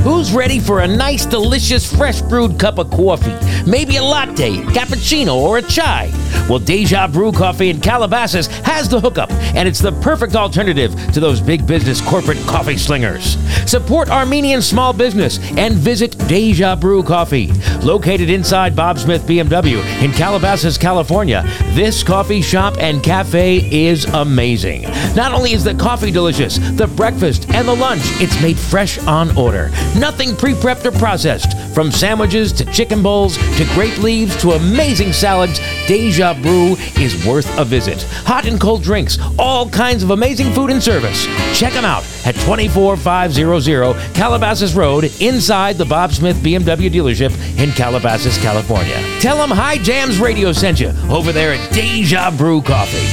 Who's 0.00 0.32
ready 0.32 0.58
for 0.58 0.80
a 0.80 0.88
nice, 0.88 1.24
delicious, 1.24 1.92
fresh 1.92 2.20
brewed 2.22 2.58
cup 2.58 2.78
of 2.78 2.90
coffee? 2.90 3.34
Maybe 3.68 3.96
a 3.96 4.02
latte, 4.02 4.56
cappuccino, 4.72 5.36
or 5.36 5.58
a 5.58 5.62
chai? 5.62 6.10
Well, 6.48 6.58
Deja 6.58 7.06
Brew 7.06 7.30
Coffee 7.30 7.70
in 7.70 7.80
Calabasas 7.80 8.48
has 8.48 8.88
the 8.88 9.00
hookup, 9.00 9.30
and 9.30 9.68
it's 9.68 9.78
the 9.78 9.92
perfect 10.00 10.34
alternative 10.34 10.94
to 11.12 11.20
those 11.20 11.40
big 11.40 11.66
business 11.66 12.00
corporate 12.00 12.38
coffee 12.46 12.76
slingers. 12.76 13.36
Support 13.66 14.10
Armenian 14.10 14.62
small 14.62 14.92
business 14.92 15.40
and 15.56 15.74
visit 15.74 16.16
Deja 16.28 16.76
Brew 16.76 17.02
Coffee. 17.02 17.52
Located 17.82 18.30
inside 18.30 18.76
Bob 18.76 18.96
Smith 18.96 19.22
BMW 19.26 19.82
in 20.00 20.12
Calabasas, 20.12 20.78
California, 20.78 21.44
this 21.74 22.04
coffee 22.04 22.40
shop 22.40 22.76
and 22.78 23.02
cafe 23.02 23.68
is 23.72 24.04
amazing. 24.04 24.82
Not 25.16 25.32
only 25.32 25.52
is 25.52 25.64
the 25.64 25.74
coffee 25.74 26.12
delicious, 26.12 26.58
the 26.76 26.86
breakfast 26.86 27.50
and 27.50 27.66
the 27.66 27.74
lunch, 27.74 28.02
it's 28.20 28.40
made 28.40 28.56
fresh 28.56 28.98
on 29.00 29.36
order. 29.36 29.70
Nothing 29.98 30.36
pre 30.36 30.52
prepped 30.52 30.84
or 30.84 30.96
processed. 30.96 31.58
From 31.74 31.90
sandwiches 31.90 32.52
to 32.52 32.64
chicken 32.66 33.02
bowls 33.02 33.36
to 33.36 33.64
grape 33.74 33.98
leaves 33.98 34.40
to 34.42 34.52
amazing 34.52 35.12
salads, 35.12 35.58
Deja 35.86 36.34
Brew 36.34 36.76
is 36.98 37.24
worth 37.24 37.46
a 37.58 37.64
visit. 37.64 38.02
Hot 38.24 38.46
and 38.46 38.60
cold 38.60 38.82
drinks, 38.82 39.18
all 39.38 39.68
kinds 39.68 40.02
of 40.02 40.10
amazing 40.10 40.52
food 40.52 40.70
and 40.70 40.82
service. 40.82 41.26
Check 41.56 41.72
them 41.72 41.84
out 41.84 42.02
at 42.24 42.34
24500 42.34 44.14
Calabasas 44.14 44.74
Road 44.74 45.04
inside 45.20 45.76
the 45.76 45.84
Bob 45.84 46.12
Smith 46.12 46.36
BMW 46.38 46.90
dealership 46.90 47.32
in 47.58 47.70
Calabasas, 47.72 48.36
California. 48.38 48.96
Tell 49.20 49.36
them 49.36 49.50
High 49.50 49.78
Jams 49.78 50.18
Radio 50.18 50.52
sent 50.52 50.80
you 50.80 50.92
over 51.08 51.32
there 51.32 51.54
at 51.54 51.72
Deja 51.72 52.30
Brew 52.36 52.60
Coffee. 52.62 53.06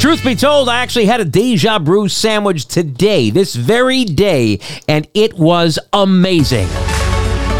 Truth 0.00 0.22
be 0.22 0.34
told, 0.34 0.68
I 0.68 0.82
actually 0.82 1.06
had 1.06 1.20
a 1.20 1.24
Deja 1.24 1.78
Brew 1.78 2.08
sandwich 2.08 2.66
today, 2.66 3.30
this 3.30 3.54
very 3.54 4.04
day, 4.04 4.60
and 4.86 5.08
it 5.14 5.34
was 5.34 5.78
amazing. 5.92 6.68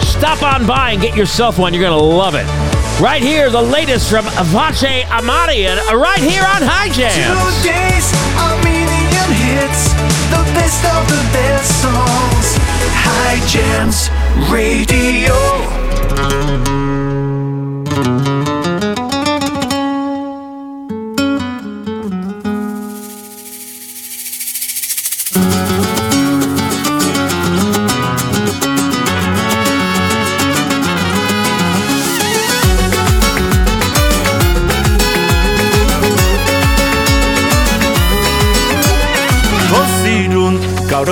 Stop 0.01 0.43
on 0.43 0.67
by 0.67 0.93
and 0.93 1.03
get 1.03 1.17
yourself 1.17 1.59
one. 1.59 1.75
You're 1.75 1.83
going 1.83 1.99
to 1.99 2.05
love 2.05 2.35
it. 2.35 2.63
Right 3.00 3.22
here, 3.22 3.50
the 3.50 3.61
latest 3.61 4.09
from 4.09 4.24
Avache 4.24 5.02
Amarian, 5.07 5.76
right 5.92 6.20
here 6.20 6.42
on 6.42 6.62
High 6.62 6.88
Jams. 6.90 7.26
Two 7.26 7.68
days, 7.68 8.12
Armenian 8.38 9.30
hits, 9.35 9.92
the 10.30 10.42
best 10.54 10.85
of 10.85 11.07
the 11.09 11.20
best 11.33 11.83
songs. 11.83 12.57
High 12.94 13.44
Jams 13.48 14.09
Radio. 14.48 15.84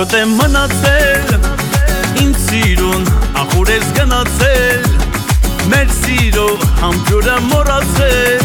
Կարոտ 0.03 0.15
եմ 0.19 0.31
մնացել 0.35 1.29
Ինձ 2.19 2.39
սիրուն 2.43 3.05
ախուր 3.39 3.69
ես 3.71 3.85
գնացել 3.95 4.89
Մեր 5.71 5.93
սիրո 5.99 6.47
համբյուրը 6.81 7.37
մորացել 7.45 8.43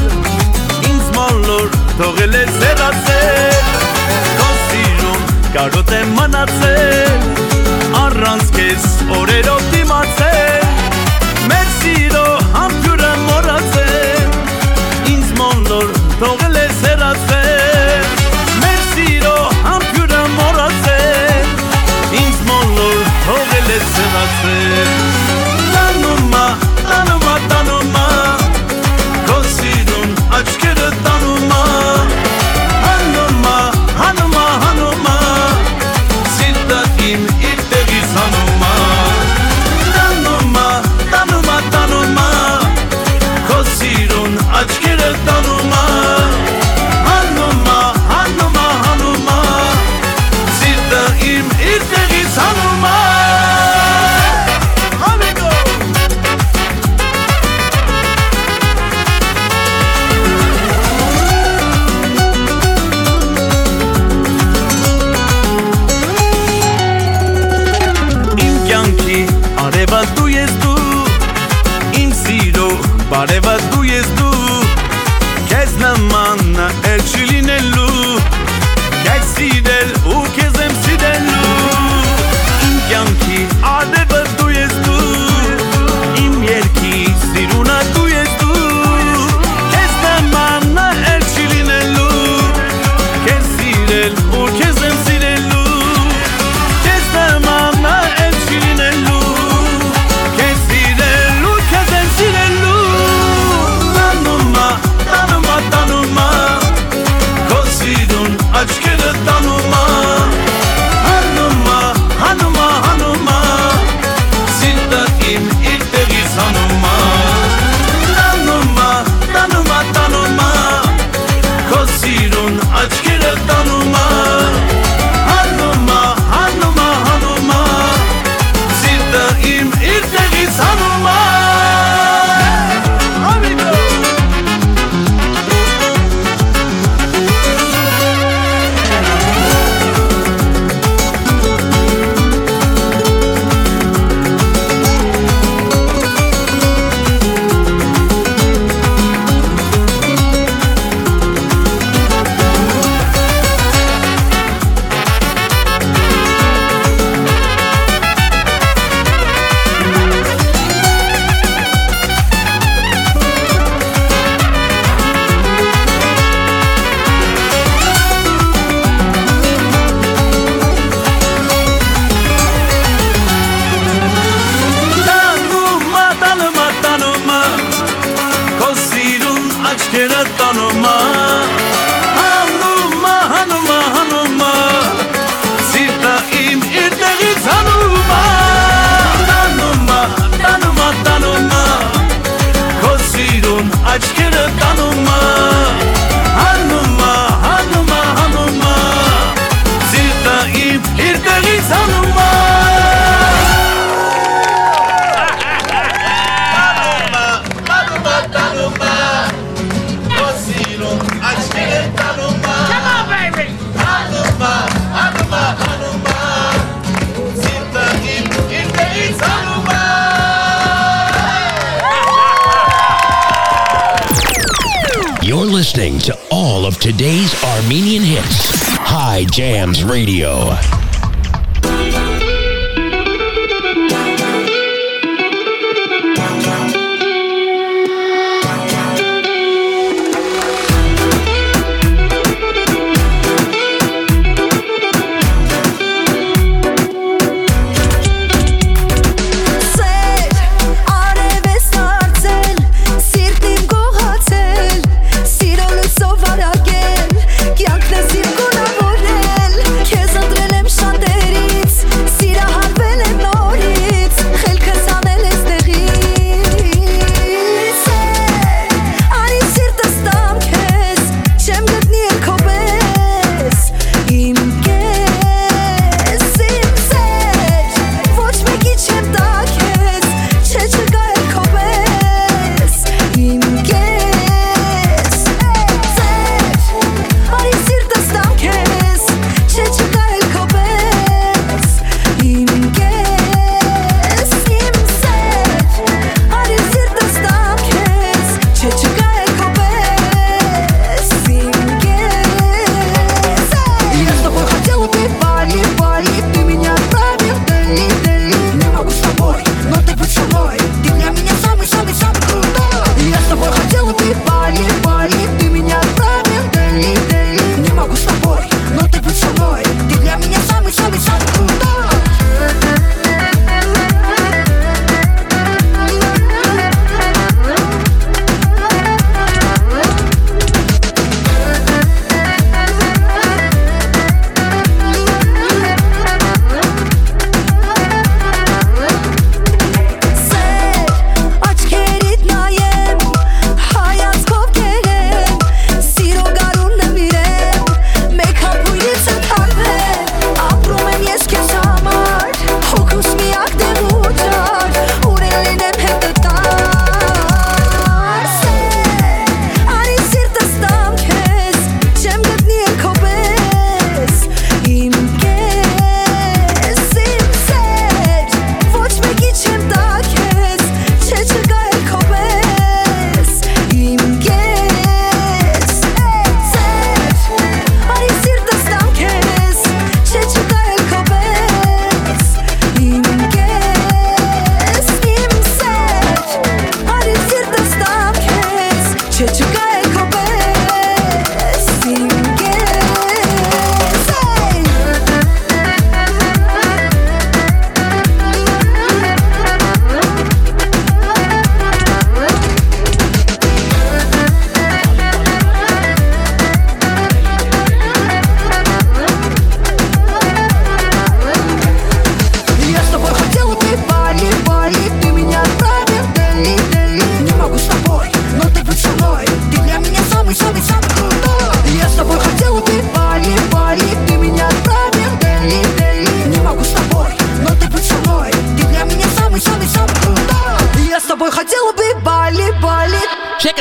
Ինձ 0.93 1.11
մոլոր 1.17 1.67
թողել 1.99 2.39
ես 2.39 2.61
հեռացել 2.63 3.75
Քո 4.39 4.49
սիրուն 4.69 5.27
կարոտ 5.57 5.95
եմ 5.99 6.15
մնացել 6.21 6.78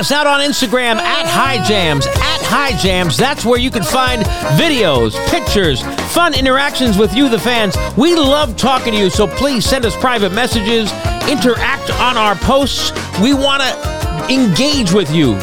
us 0.07 0.11
out 0.13 0.27
on 0.27 0.39
Instagram 0.39 0.95
at 0.95 1.25
High 1.25 1.61
Jams. 1.65 2.05
At 2.07 2.41
High 2.41 2.77
Jams. 2.77 3.17
That's 3.17 3.43
where 3.43 3.59
you 3.59 3.69
can 3.69 3.83
find 3.83 4.23
videos, 4.57 5.13
pictures, 5.29 5.81
fun 6.13 6.33
interactions 6.33 6.97
with 6.97 7.13
you, 7.13 7.27
the 7.27 7.39
fans. 7.39 7.75
We 7.97 8.15
love 8.15 8.55
talking 8.55 8.93
to 8.93 8.99
you, 8.99 9.09
so 9.09 9.27
please 9.27 9.65
send 9.65 9.85
us 9.85 9.95
private 9.97 10.31
messages, 10.31 10.91
interact 11.27 11.91
on 11.99 12.15
our 12.15 12.35
posts. 12.35 12.91
We 13.19 13.33
want 13.33 13.63
to 13.63 14.33
engage 14.33 14.93
with 14.93 15.11
you. 15.11 15.33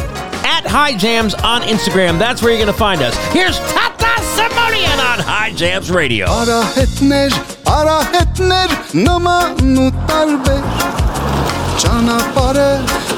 At 0.47 0.65
High 0.65 0.95
Jams 0.95 1.35
on 1.35 1.61
Instagram. 1.63 2.17
That's 2.17 2.41
where 2.41 2.51
you're 2.51 2.61
going 2.61 2.73
to 2.73 2.79
find 2.79 3.01
us. 3.01 3.15
Here's 3.33 3.57
Tata 3.59 4.21
Simonian 4.35 4.97
on 4.97 5.19
High 5.19 5.53
Jams 5.53 5.91
Radio. 5.91 6.25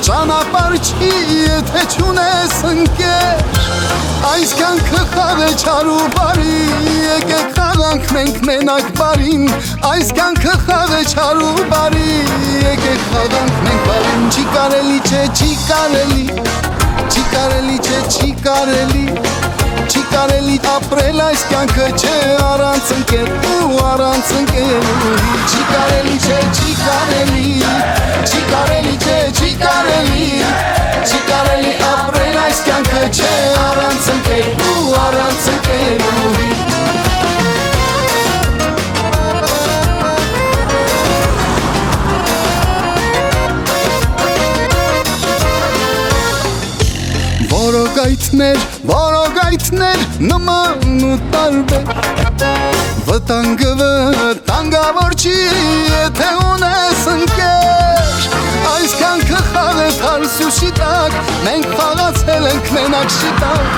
ճանապարհ 0.08 0.76
չի 0.88 1.08
եթե 1.43 1.82
չունես 1.93 2.54
ընկեր 2.70 3.41
այս 4.28 4.54
կյանքը 4.60 5.02
խավե 5.13 5.50
չար 5.63 5.89
ու 5.93 6.06
բարի 6.13 6.54
եկեք 7.08 7.58
խաղանք 7.58 8.13
մենք 8.17 8.39
մենակ 8.50 8.88
բարին 9.02 9.43
այս 9.89 10.13
կյանքը 10.20 10.56
խավե 10.63 11.02
չար 11.12 11.43
ու 11.50 11.67
բարի 11.74 12.15
եկեք 12.62 13.04
խաղանք 13.10 13.60
մենք 13.67 13.84
բարին 13.89 14.24
չի 14.32 14.48
կարելի 14.56 15.04
չէ 15.12 15.26
չի 15.41 15.52
կարելի 15.67 16.26
չի 16.32 17.28
կարելի 17.36 17.78
չէ 17.84 18.00
չի 18.08 18.32
կարելի, 18.48 19.06
չի 19.12 19.12
կարելի 19.12 19.47
Չի 19.88 20.02
կարելի 20.12 20.58
ապրել 20.67 21.19
այս 21.23 21.41
կյանքը 21.50 21.86
չէ 22.02 22.15
առանց 22.45 22.89
ընկեր 22.95 23.30
ու 23.52 23.78
առանց 23.91 24.32
ընկերուի 24.39 25.13
Չի 25.52 25.62
կարելի 25.69 26.15
չէ, 26.26 26.39
չի 26.58 26.73
կարելի, 26.82 27.45
չի 28.28 28.41
կարելի 28.52 28.95
չէ, 29.06 29.17
չի 29.39 29.52
կարելի 29.63 30.28
Չի 31.08 31.21
կարելի 31.30 31.71
ապրել 31.91 32.39
այս 32.43 32.62
կյանքը 32.67 33.04
չէ 33.19 33.32
առանց 33.63 34.10
ընկեր 34.15 34.65
ու 34.67 34.95
առանց 35.06 35.47
ընկերուի 35.56 36.52
Որոգայթներ, 47.52 48.60
որ 48.91 49.16
նման 49.48 51.04
ու 51.08 51.18
տարբեր 51.32 51.92
Վտանգը 53.08 53.70
վտանգավոր 53.80 55.14
չի, 55.16 55.36
եթե 55.88 56.32
ունես 56.48 57.04
ընկեր 57.14 58.26
Այս 58.72 58.96
կյանքը 59.00 59.40
խաղը 59.54 59.86
թարսու 60.02 60.50
շիտակ, 60.58 61.16
մենք 61.46 61.70
խաղացել 61.80 62.50
ենք 62.50 62.74
մենակ 62.76 63.16
շիտակ 63.20 63.72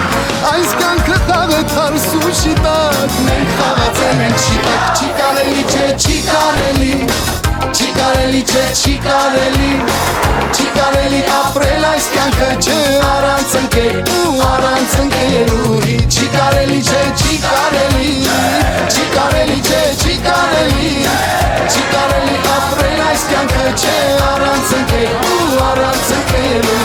Այս 0.54 0.74
կյանքը 0.80 1.20
խաղը 1.28 1.62
թարսու 1.76 2.34
շիտակ, 2.42 3.20
մենք 3.30 3.54
խաղացել 3.60 4.26
ենք 4.26 4.42
շիտակ 4.48 4.90
Չի 4.98 5.14
կարելի 5.22 5.70
չէ, 5.70 5.86
չի 6.00 6.20
կարելի 6.32 7.49
Չի 7.70 7.88
կարելի 7.94 8.40
չէ, 8.50 8.62
չի 8.74 8.94
կարելի 9.04 9.68
Չի 10.58 10.66
կարելի 10.78 11.20
ապրել 11.36 11.86
այս 11.90 12.08
կյանքը 12.14 12.48
չէ 12.66 12.78
առանց 13.10 13.54
ընկեր 13.60 14.00
ու 14.16 14.32
առանց 14.48 14.96
ընկերուհի 15.04 15.98
Չի 16.08 16.32
կարելի 16.34 16.80
չէ, 16.90 17.04
չի 17.22 17.38
կարելի 17.46 18.12
Չի 18.90 19.06
կարելի 19.14 19.62
չէ, 19.70 19.84
չի 20.02 20.18
կարելի 20.26 20.92
Չի 21.70 21.86
կարելի 21.94 22.42
ապրել 22.58 23.08
այս 23.12 23.30
կյանքը 23.36 23.72
չէ 23.78 23.98
առանց 24.34 24.76
ընկեր 24.82 25.32
ու 25.38 25.64
առանց 25.70 26.14
ընկերուհի 26.20 26.79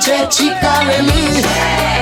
չէ, 0.00 0.16
չի 0.32 0.46
կարելի 0.62 1.42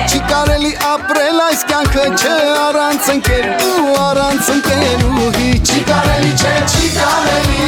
Չի 0.08 0.18
կարելի 0.30 0.70
ապրել 0.88 1.40
այս 1.44 1.62
կյանքը 1.70 2.04
չէ 2.20 2.34
առանց 2.64 3.08
ընկեր 3.14 3.46
ու 3.68 3.94
առանց 4.02 4.50
ընկերուհի 4.54 5.48
Չի 5.66 5.80
կարելի 5.88 6.30
չէ, 6.42 6.52
չի 6.74 6.90
կարելի 6.98 7.66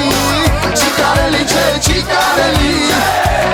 Չի 0.70 0.90
կարելի 0.98 1.42
չէ, 1.50 1.64
չի 1.86 1.98
կարելի 2.12 2.74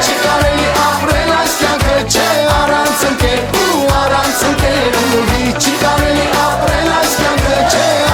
Չի 0.04 0.16
կարելի 0.24 0.66
ապրել 0.86 1.32
այս 1.38 1.56
կյանքը 1.62 1.98
չէ 2.12 2.28
առանց 2.58 3.06
ընկեր 3.12 3.62
ու 3.62 3.86
առանց 4.02 4.42
ընկերուհի 4.50 5.54
Չի 5.56 5.78
կարելի 5.84 6.28
ապրել 6.44 6.92
այս 6.98 7.16
կյանքը 7.22 7.62
չէ 7.70 8.05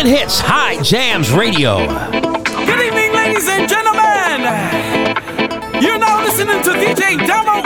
Armenian 0.00 0.18
Hits 0.18 0.40
High 0.40 0.82
Jams 0.82 1.30
Radio. 1.30 1.76
Good 1.76 2.80
evening, 2.80 3.12
ladies 3.12 3.46
and 3.48 3.68
gentlemen. 3.68 4.40
You're 5.82 5.98
now 5.98 6.22
listening 6.24 6.62
to 6.62 6.70
DJ 6.70 7.18
Damo 7.26 7.59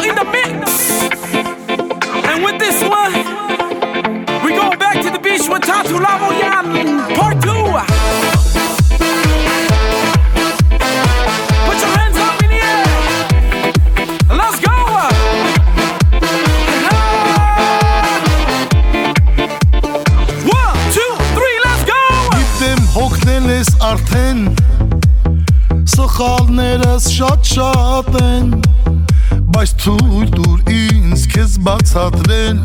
Բայց 29.65 29.71
թույլ 29.81 30.25
տուր 30.35 30.73
ինձ 30.77 31.23
քեզ 31.33 31.53
բացատրել 31.65 32.59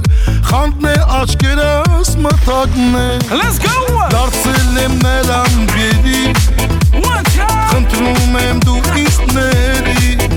Խանդն 0.50 0.88
է 0.90 0.96
աչքերս 1.16 2.10
մտակնել 2.26 3.24
Let's 3.40 3.62
go 3.64 4.02
Դարձել 4.12 4.82
եմ 4.82 4.98
նրան 5.06 5.56
գերի 5.72 6.26
Խնդրում 7.70 8.36
եմ 8.42 8.60
դու 8.68 8.84
ինձ 9.06 9.22
ներիր 9.38 10.28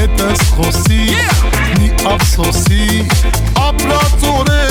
Հետս 0.00 0.44
խոսի 0.56 1.00
Մի 1.78 1.94
ափսոսի 2.16 2.90
Ապրած 3.68 4.28
օրեր 4.32 4.61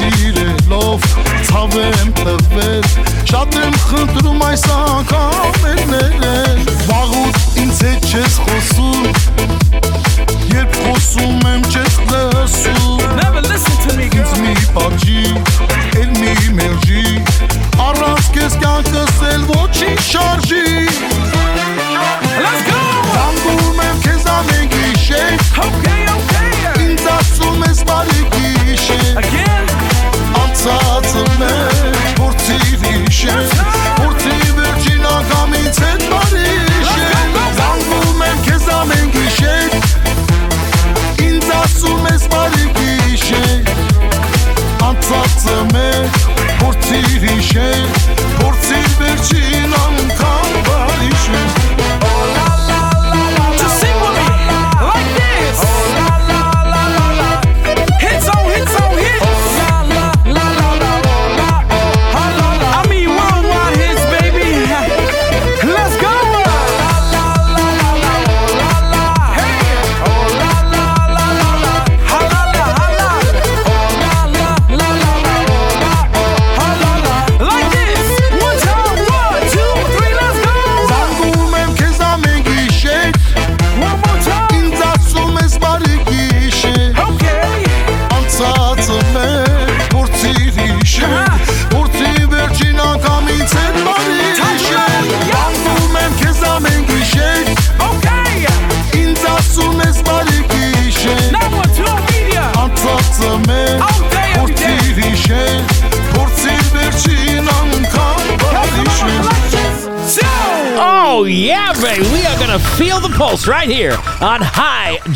սիրելով 0.00 1.06
ցավ 1.48 1.74
եմ 1.80 2.12
տվել 2.20 2.86
Շատ 3.30 3.58
եմ 3.60 3.74
խնդրում 3.84 4.44
այս 4.48 4.64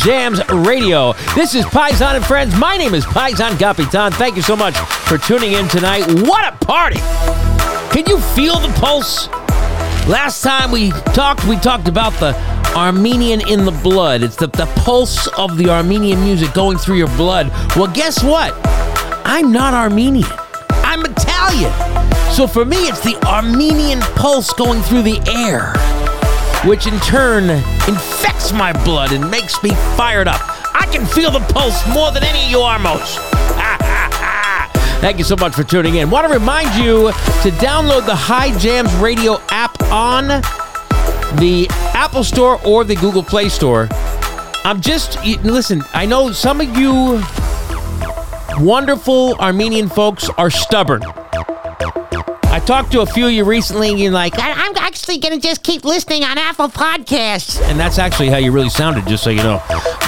Jams 0.04 0.46
Radio. 0.50 1.14
This 1.34 1.54
is 1.54 1.64
Paisan 1.64 2.16
and 2.16 2.24
Friends. 2.26 2.54
My 2.56 2.76
name 2.76 2.92
is 2.92 3.06
Paisan 3.06 3.58
Capitan. 3.58 4.12
Thank 4.12 4.36
you 4.36 4.42
so 4.42 4.54
much 4.54 4.76
for 4.76 5.16
tuning 5.16 5.52
in 5.52 5.66
tonight. 5.68 6.04
What 6.28 6.44
a 6.44 6.54
party! 6.62 6.98
Can 7.90 8.04
you 8.06 8.20
feel 8.20 8.58
the 8.58 8.68
pulse? 8.78 9.28
Last 10.06 10.42
time 10.42 10.70
we 10.70 10.90
talked, 11.14 11.46
we 11.46 11.56
talked 11.56 11.88
about 11.88 12.12
the 12.20 12.34
Armenian 12.76 13.48
in 13.48 13.64
the 13.64 13.70
blood. 13.70 14.22
It's 14.22 14.36
the, 14.36 14.48
the 14.48 14.66
pulse 14.76 15.26
of 15.38 15.56
the 15.56 15.70
Armenian 15.70 16.20
music 16.20 16.52
going 16.52 16.76
through 16.76 16.96
your 16.96 17.16
blood. 17.16 17.48
Well, 17.74 17.90
guess 17.90 18.22
what? 18.22 18.52
I'm 19.24 19.52
not 19.52 19.72
Armenian. 19.72 20.28
I'm 20.68 21.02
Italian. 21.06 21.72
So 22.30 22.46
for 22.46 22.66
me, 22.66 22.76
it's 22.88 23.00
the 23.00 23.16
Armenian 23.24 24.00
pulse 24.16 24.52
going 24.52 24.82
through 24.82 25.02
the 25.02 25.18
air, 25.26 25.72
which 26.66 26.86
in 26.86 26.98
turn 27.00 27.50
infects 27.88 28.52
my 28.52 28.72
blood 28.84 29.12
and 29.12 29.30
makes 29.30 29.62
me 29.62 29.70
fired 29.96 30.26
up. 30.26 30.40
I 30.74 30.86
can 30.90 31.04
feel 31.06 31.30
the 31.30 31.40
pulse 31.52 31.86
more 31.92 32.10
than 32.10 32.24
any 32.24 32.44
of 32.44 32.50
you 32.50 32.58
Armos. 32.58 33.18
Thank 35.00 35.18
you 35.18 35.24
so 35.24 35.36
much 35.36 35.54
for 35.54 35.62
tuning 35.62 35.96
in. 35.96 36.08
Want 36.08 36.26
to 36.26 36.32
remind 36.32 36.74
you 36.82 37.12
to 37.42 37.50
download 37.60 38.06
the 38.06 38.14
High 38.14 38.56
Jams 38.58 38.92
Radio 38.94 39.38
app 39.50 39.78
on 39.92 40.28
the 41.38 41.66
Apple 41.92 42.24
Store 42.24 42.58
or 42.66 42.84
the 42.84 42.94
Google 42.94 43.22
Play 43.22 43.50
Store. 43.50 43.88
I'm 44.64 44.80
just 44.80 45.22
listen. 45.44 45.82
I 45.92 46.06
know 46.06 46.32
some 46.32 46.62
of 46.62 46.74
you 46.76 47.22
wonderful 48.58 49.34
Armenian 49.34 49.90
folks 49.90 50.30
are 50.38 50.48
stubborn. 50.48 51.02
Talked 52.66 52.92
to 52.92 53.02
a 53.02 53.06
few 53.06 53.26
of 53.26 53.32
you 53.32 53.44
recently, 53.44 53.90
and 53.90 54.00
you're 54.00 54.10
like, 54.10 54.38
"I- 54.38 54.52
I'm 54.52 54.72
actually 54.78 55.18
going 55.18 55.38
to 55.38 55.48
just 55.48 55.62
keep 55.62 55.84
listening 55.84 56.24
on 56.24 56.38
Apple 56.38 56.70
Podcasts. 56.70 57.60
And 57.68 57.78
that's 57.78 57.98
actually 57.98 58.30
how 58.30 58.38
you 58.38 58.52
really 58.52 58.70
sounded, 58.70 59.06
just 59.06 59.22
so 59.22 59.28
you 59.28 59.42
know. 59.42 59.60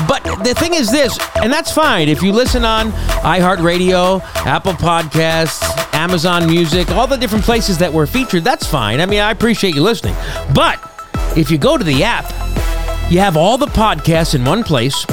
But 0.09 0.25
the 0.43 0.55
thing 0.55 0.73
is 0.73 0.91
this, 0.91 1.19
and 1.43 1.53
that's 1.53 1.71
fine. 1.71 2.09
If 2.09 2.23
you 2.23 2.33
listen 2.33 2.65
on 2.65 2.93
iHeartRadio, 3.23 4.23
Apple 4.47 4.73
Podcasts, 4.73 5.63
Amazon 5.95 6.47
Music, 6.47 6.91
all 6.93 7.07
the 7.07 7.19
different 7.19 7.45
places 7.45 7.77
that 7.77 7.93
were 7.93 8.07
featured, 8.07 8.43
that's 8.43 8.67
fine. 8.67 9.03
I 9.03 9.07
mean, 9.07 9.21
I 9.21 9.33
appreciate 9.33 9.75
you 9.75 9.83
listening. 9.83 10.17
But 10.55 10.79
if 11.37 11.51
you 11.51 11.59
go 11.59 11.77
to 11.77 11.85
the 11.85 12.05
app, 12.05 12.25
you 13.11 13.19
have 13.21 13.37
all 13.37 13.59
the 13.59 13.67
podcasts 13.67 14.35
in 14.35 14.47
one 14.47 14.65
place. 14.65 15.05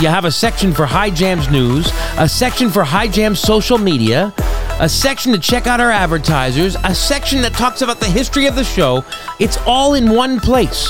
You 0.00 0.08
have 0.08 0.24
a 0.24 0.30
section 0.30 0.72
for 0.72 0.86
High 0.86 1.10
Jams 1.10 1.50
News, 1.50 1.92
a 2.16 2.26
section 2.26 2.70
for 2.70 2.82
High 2.82 3.06
Jams 3.06 3.38
social 3.38 3.76
media, 3.76 4.32
a 4.80 4.88
section 4.88 5.30
to 5.32 5.38
check 5.38 5.66
out 5.66 5.78
our 5.78 5.90
advertisers, 5.90 6.74
a 6.84 6.94
section 6.94 7.42
that 7.42 7.52
talks 7.52 7.82
about 7.82 8.00
the 8.00 8.06
history 8.06 8.46
of 8.46 8.56
the 8.56 8.64
show. 8.64 9.04
It's 9.38 9.58
all 9.66 9.92
in 9.92 10.08
one 10.08 10.40
place. 10.40 10.88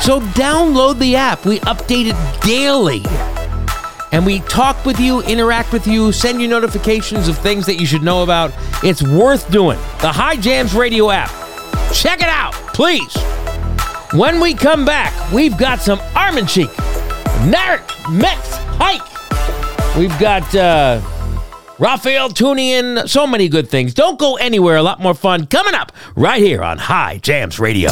So 0.00 0.20
download 0.32 0.98
the 0.98 1.16
app. 1.16 1.44
We 1.44 1.58
update 1.60 2.06
it 2.10 2.42
daily. 2.42 3.02
And 4.10 4.24
we 4.24 4.40
talk 4.40 4.86
with 4.86 4.98
you, 4.98 5.20
interact 5.24 5.70
with 5.74 5.86
you, 5.86 6.10
send 6.10 6.40
you 6.40 6.48
notifications 6.48 7.28
of 7.28 7.36
things 7.36 7.66
that 7.66 7.74
you 7.74 7.84
should 7.84 8.02
know 8.02 8.22
about. 8.22 8.54
It's 8.82 9.02
worth 9.02 9.50
doing. 9.50 9.78
The 10.00 10.10
High 10.10 10.36
Jams 10.36 10.72
Radio 10.72 11.10
app. 11.10 11.28
Check 11.92 12.22
it 12.22 12.28
out, 12.28 12.54
please. 12.72 13.14
When 14.14 14.40
we 14.40 14.54
come 14.54 14.86
back, 14.86 15.12
we've 15.30 15.58
got 15.58 15.80
some 15.80 15.98
Armenchik, 16.14 16.72
Narek, 17.44 18.12
Metz, 18.12 18.56
Hike. 18.78 19.96
We've 19.96 20.18
got 20.18 20.54
uh, 20.54 21.00
Raphael 21.78 22.28
Tunian, 22.30 23.08
so 23.08 23.26
many 23.26 23.48
good 23.48 23.68
things. 23.68 23.94
Don't 23.94 24.18
go 24.18 24.36
anywhere, 24.36 24.76
a 24.76 24.82
lot 24.82 25.00
more 25.00 25.14
fun 25.14 25.46
coming 25.46 25.74
up 25.74 25.92
right 26.16 26.42
here 26.42 26.62
on 26.62 26.78
High 26.78 27.18
Jams 27.18 27.58
Radio. 27.60 27.90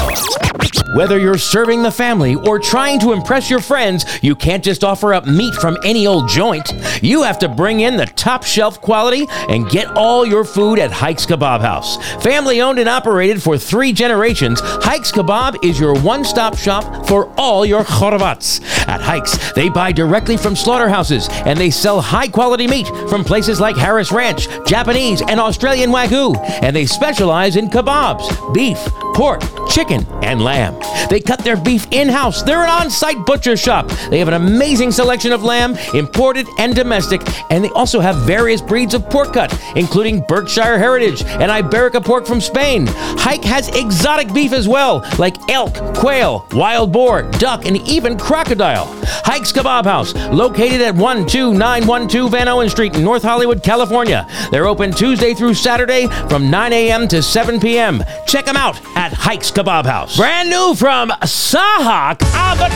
Whether 0.94 1.18
you're 1.18 1.38
serving 1.38 1.82
the 1.82 1.90
family 1.90 2.36
or 2.36 2.60
trying 2.60 3.00
to 3.00 3.10
impress 3.10 3.50
your 3.50 3.58
friends, 3.58 4.04
you 4.22 4.36
can't 4.36 4.62
just 4.62 4.84
offer 4.84 5.12
up 5.12 5.26
meat 5.26 5.52
from 5.56 5.76
any 5.82 6.06
old 6.06 6.28
joint. 6.28 6.72
You 7.02 7.24
have 7.24 7.36
to 7.40 7.48
bring 7.48 7.80
in 7.80 7.96
the 7.96 8.06
top 8.06 8.44
shelf 8.44 8.80
quality 8.80 9.26
and 9.48 9.68
get 9.68 9.88
all 9.96 10.24
your 10.24 10.44
food 10.44 10.78
at 10.78 10.92
Hikes 10.92 11.26
Kebab 11.26 11.62
House. 11.62 11.96
Family 12.22 12.60
owned 12.60 12.78
and 12.78 12.88
operated 12.88 13.42
for 13.42 13.58
three 13.58 13.92
generations, 13.92 14.60
Hikes 14.62 15.10
Kebab 15.10 15.64
is 15.64 15.80
your 15.80 15.98
one 16.00 16.22
stop 16.22 16.56
shop 16.56 17.08
for 17.08 17.28
all 17.36 17.66
your 17.66 17.82
khorovats. 17.82 18.62
At 18.86 19.00
Hikes, 19.00 19.52
they 19.54 19.68
buy 19.68 19.90
directly 19.90 20.36
from 20.36 20.54
slaughterhouses 20.54 21.28
and 21.44 21.58
they 21.58 21.70
sell 21.70 22.00
high 22.00 22.28
quality 22.28 22.68
meat 22.68 22.86
from 23.08 23.24
places 23.24 23.58
like 23.60 23.76
Harris 23.76 24.12
Ranch, 24.12 24.46
Japanese, 24.64 25.22
and 25.22 25.40
Australian 25.40 25.90
Wagyu. 25.90 26.36
And 26.62 26.76
they 26.76 26.86
specialize 26.86 27.56
in 27.56 27.68
kebabs, 27.68 28.54
beef, 28.54 28.78
pork, 29.14 29.42
chicken, 29.68 30.06
and 30.22 30.42
lamb. 30.42 30.78
They 31.10 31.20
cut 31.20 31.40
their 31.40 31.56
beef 31.56 31.86
in 31.90 32.08
house. 32.08 32.42
They're 32.42 32.62
an 32.62 32.70
on 32.70 32.90
site 32.90 33.24
butcher 33.26 33.56
shop. 33.56 33.88
They 34.10 34.18
have 34.18 34.28
an 34.28 34.34
amazing 34.34 34.92
selection 34.92 35.32
of 35.32 35.42
lamb, 35.42 35.76
imported 35.94 36.46
and 36.58 36.74
domestic, 36.74 37.22
and 37.50 37.64
they 37.64 37.70
also 37.70 38.00
have 38.00 38.16
various 38.26 38.60
breeds 38.60 38.94
of 38.94 39.08
pork 39.10 39.34
cut, 39.34 39.58
including 39.76 40.24
Berkshire 40.26 40.78
Heritage 40.78 41.22
and 41.22 41.50
Iberica 41.50 42.04
pork 42.04 42.26
from 42.26 42.40
Spain. 42.40 42.86
Hike 42.88 43.44
has 43.44 43.68
exotic 43.68 44.32
beef 44.32 44.52
as 44.52 44.68
well, 44.68 45.04
like 45.18 45.36
elk, 45.50 45.74
quail, 45.94 46.46
wild 46.52 46.92
boar, 46.92 47.22
duck, 47.32 47.66
and 47.66 47.76
even 47.88 48.18
crocodile. 48.18 48.86
Hike's 49.06 49.52
Kebab 49.52 49.84
House, 49.84 50.14
located 50.32 50.80
at 50.80 50.94
12912 50.94 52.32
Vanowen 52.32 52.70
Street 52.70 52.94
in 52.96 53.04
North 53.04 53.22
Hollywood, 53.22 53.62
California. 53.62 54.26
They're 54.50 54.66
open 54.66 54.92
Tuesday 54.92 55.34
through 55.34 55.54
Saturday 55.54 56.06
from 56.28 56.50
9 56.50 56.72
a.m. 56.72 57.08
to 57.08 57.22
7 57.22 57.60
p.m. 57.60 58.02
Check 58.26 58.44
them 58.44 58.56
out 58.56 58.80
at 58.96 59.12
Hike's 59.12 59.50
Kebab 59.54 59.86
House. 59.86 60.16
Brand 60.16 60.50
new 60.50 60.74
from 60.74 61.10
Sahak 61.22 62.18
Avat. 62.34 62.74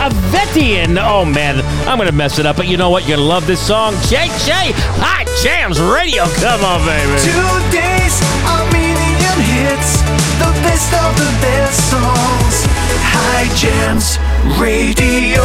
Avetian. 0.00 0.98
Oh 1.00 1.24
man, 1.24 1.60
I'm 1.88 1.96
gonna 1.96 2.12
mess 2.12 2.38
it 2.38 2.44
up, 2.44 2.56
but 2.56 2.68
you 2.68 2.76
know 2.76 2.90
what? 2.90 3.08
You're 3.08 3.16
gonna 3.16 3.28
love 3.28 3.46
this 3.46 3.60
song. 3.60 3.94
Jay 4.04 4.28
Jay, 4.44 4.72
Hot 5.00 5.24
Jams 5.42 5.80
Radio. 5.80 6.24
Come 6.44 6.64
on, 6.64 6.84
baby. 6.84 7.16
Two 7.24 7.52
days, 7.72 8.20
a 8.44 8.58
million 8.72 9.36
hits, 9.48 10.00
the 10.36 10.52
best 10.64 10.92
of 10.92 11.10
the 11.16 11.30
best 11.40 11.90
songs. 11.90 12.68
High 13.00 13.48
Jams 13.56 14.18
Radio. 14.60 15.44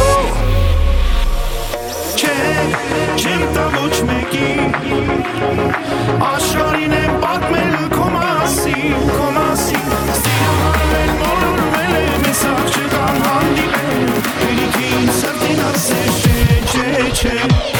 ჩემ 3.20 3.42
და 3.54 3.64
მოჩმეკი 3.74 4.48
აშორინე 6.30 7.02
პაკმელ 7.22 7.74
კომასი 7.96 8.76
კომასი 9.16 9.35
sesi 15.78 16.22
şey, 16.22 17.12
çiçeği 17.12 17.75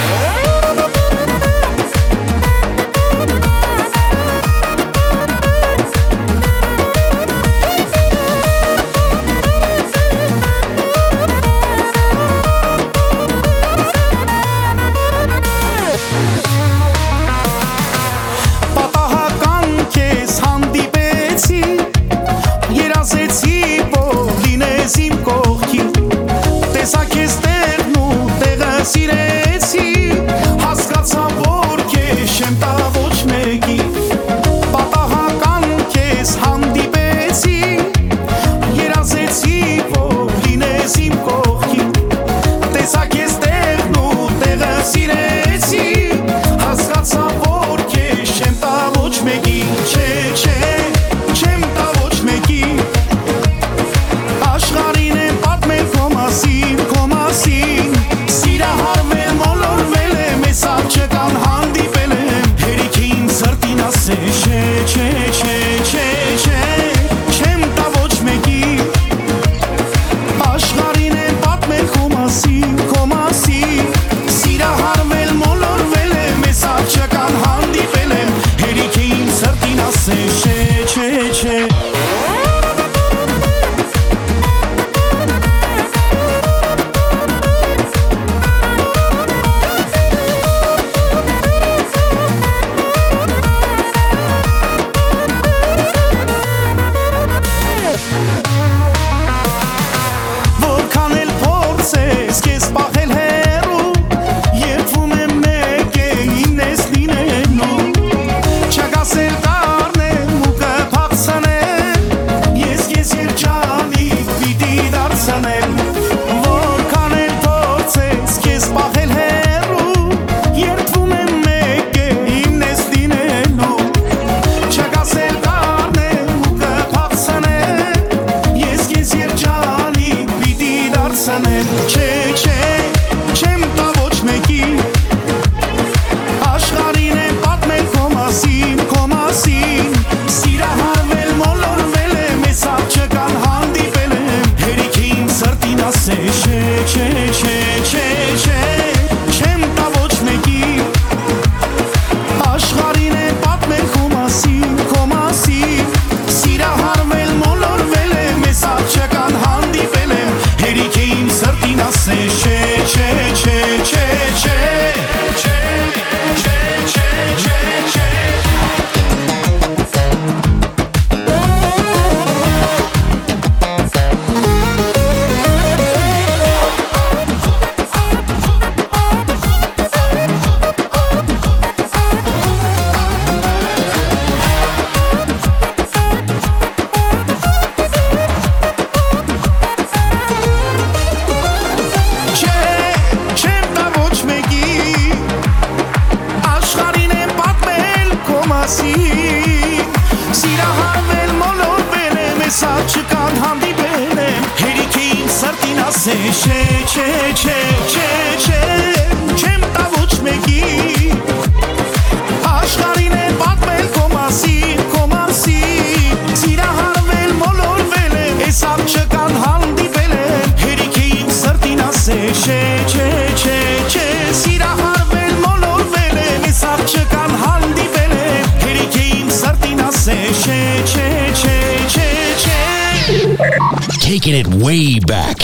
Taking 234.27 234.41
it 234.41 234.65
way 234.65 234.99
back. 234.99 235.37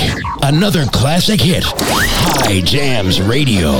Another 0.42 0.86
classic 0.86 1.40
hit. 1.40 1.62
High 1.62 2.62
Jams 2.62 3.20
Radio. 3.22 3.70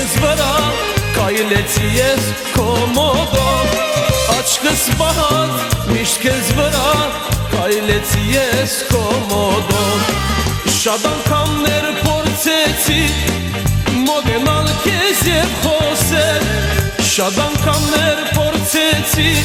Քեզ 0.00 0.12
վրա 0.22 0.52
Կայլեցի 1.12 1.88
ես 1.92 2.28
քո 2.54 2.66
մոտով 2.94 3.74
Աչքս 4.32 4.84
բաց 4.96 5.64
միշտ 5.90 6.22
քեզ 6.22 6.52
վրա 6.56 6.92
Կայլեցի 7.52 8.22
ես 8.32 8.76
քո 8.88 9.02
մոտով 9.32 10.14
Շատ 10.78 11.04
անգամներ 11.10 11.90
փորձեցի 11.98 13.02
մոտենալ 14.06 14.72
քեզ 14.86 15.22
եւ 15.28 15.52
խոսել 15.66 16.48
Շատ 17.10 17.40
անգամներ 17.44 18.24
փորձեցի 18.38 19.36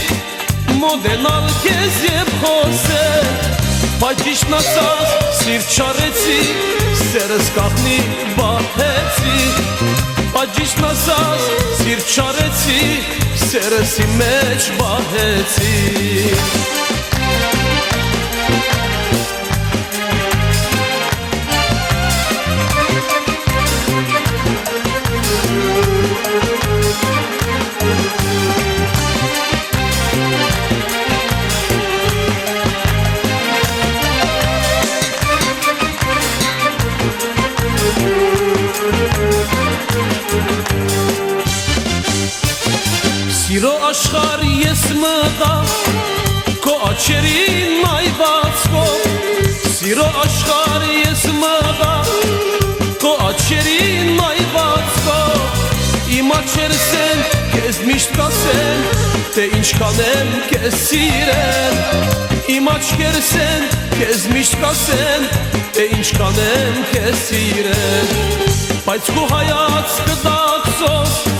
մոտենալ 0.86 1.54
քեզ 1.66 2.02
եւ 2.14 2.36
խոսել 2.46 3.32
Բայց 4.00 4.26
ճիշտն 4.30 4.60
ասած 4.62 5.16
սիրտ 5.44 5.76
չարեցի 5.76 6.42
սերս 7.04 7.56
կախնի 7.60 8.04
բահեցի 8.40 10.15
Բայց 10.36 10.50
ճիշտն 10.58 10.86
ասած 10.90 11.46
սիրտ 11.80 12.10
չարեցի 12.12 12.82
սերսի 13.46 14.08
մեջ 14.20 14.68
բահեցի 14.82 16.75
Սիրո 43.96 44.12
աշխար 44.12 44.42
ես 44.60 44.82
մտա 45.00 45.52
Քո 46.64 46.74
աչերին 46.84 47.76
մայվածքով 47.80 49.06
Սիրո 49.72 50.08
աշխար 50.24 50.84
ես 50.90 51.22
մտա 51.38 51.94
Քո 53.00 53.14
աչերին 53.30 54.10
մայվածքով 54.18 56.10
Իմ 56.18 56.34
աչերս 56.40 56.90
են 57.06 57.24
քեզ 57.54 57.80
միշտ 57.88 58.20
կասեն 58.20 58.84
Թե 59.38 59.48
ինչքան 59.62 60.02
եմ 60.10 60.36
քեզ 60.50 60.76
սիրել 60.90 61.80
Իմ 62.58 62.68
աչքերս 62.74 63.32
են 63.46 63.70
քեզ 63.96 64.28
միշտ 64.34 64.60
կասեն 64.66 65.30
Թե 65.78 65.88
ինչքան 66.02 66.44
եմ 66.50 66.84
քեզ 66.92 67.24
սիրել 67.30 68.14
Բայց 68.90 69.16
քո 69.16 69.26
հայացքը 69.32 70.20
դակսով 70.28 71.35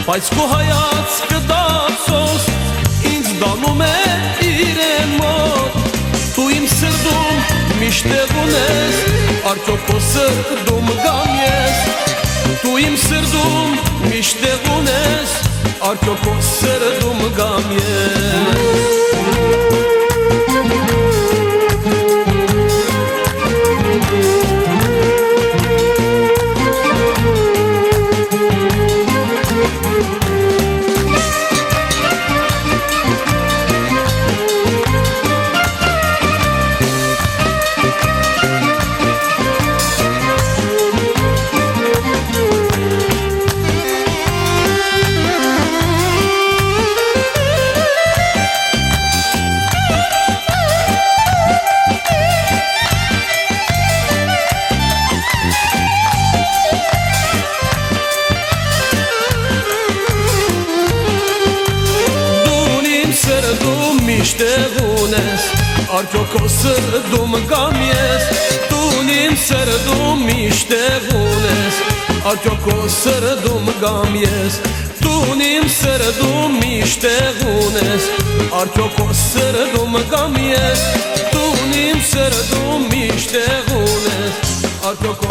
Բայց 0.00 0.28
քո 0.32 0.44
հայացքը 0.48 1.38
դասոս 1.48 2.46
ինձ 3.10 3.26
դանում 3.40 3.82
է 3.84 3.90
իրեն 4.46 5.12
մոտ 5.20 5.76
Դու 6.36 6.46
իմ 6.56 6.68
սրտում 6.72 7.42
միշտ 7.82 8.08
ունես 8.44 9.02
Արդյոք 9.50 9.84
քո 9.90 9.98
սրտում 10.06 10.88
գամ 11.04 11.36
ես 11.42 11.84
Դու 12.64 12.78
իմ 12.86 12.96
սրտում 13.04 13.76
միշտ 14.08 14.48
ունես 14.78 15.36
Արդյոք 15.90 16.26
քո 16.26 16.40
սրտում 16.48 17.22
գամ 17.36 17.70
ես 17.76 19.09
Kako 72.60 72.88
srdum 72.88 73.64
gam 73.80 74.12
Tunim 75.00 75.64
Tunim 76.20 76.84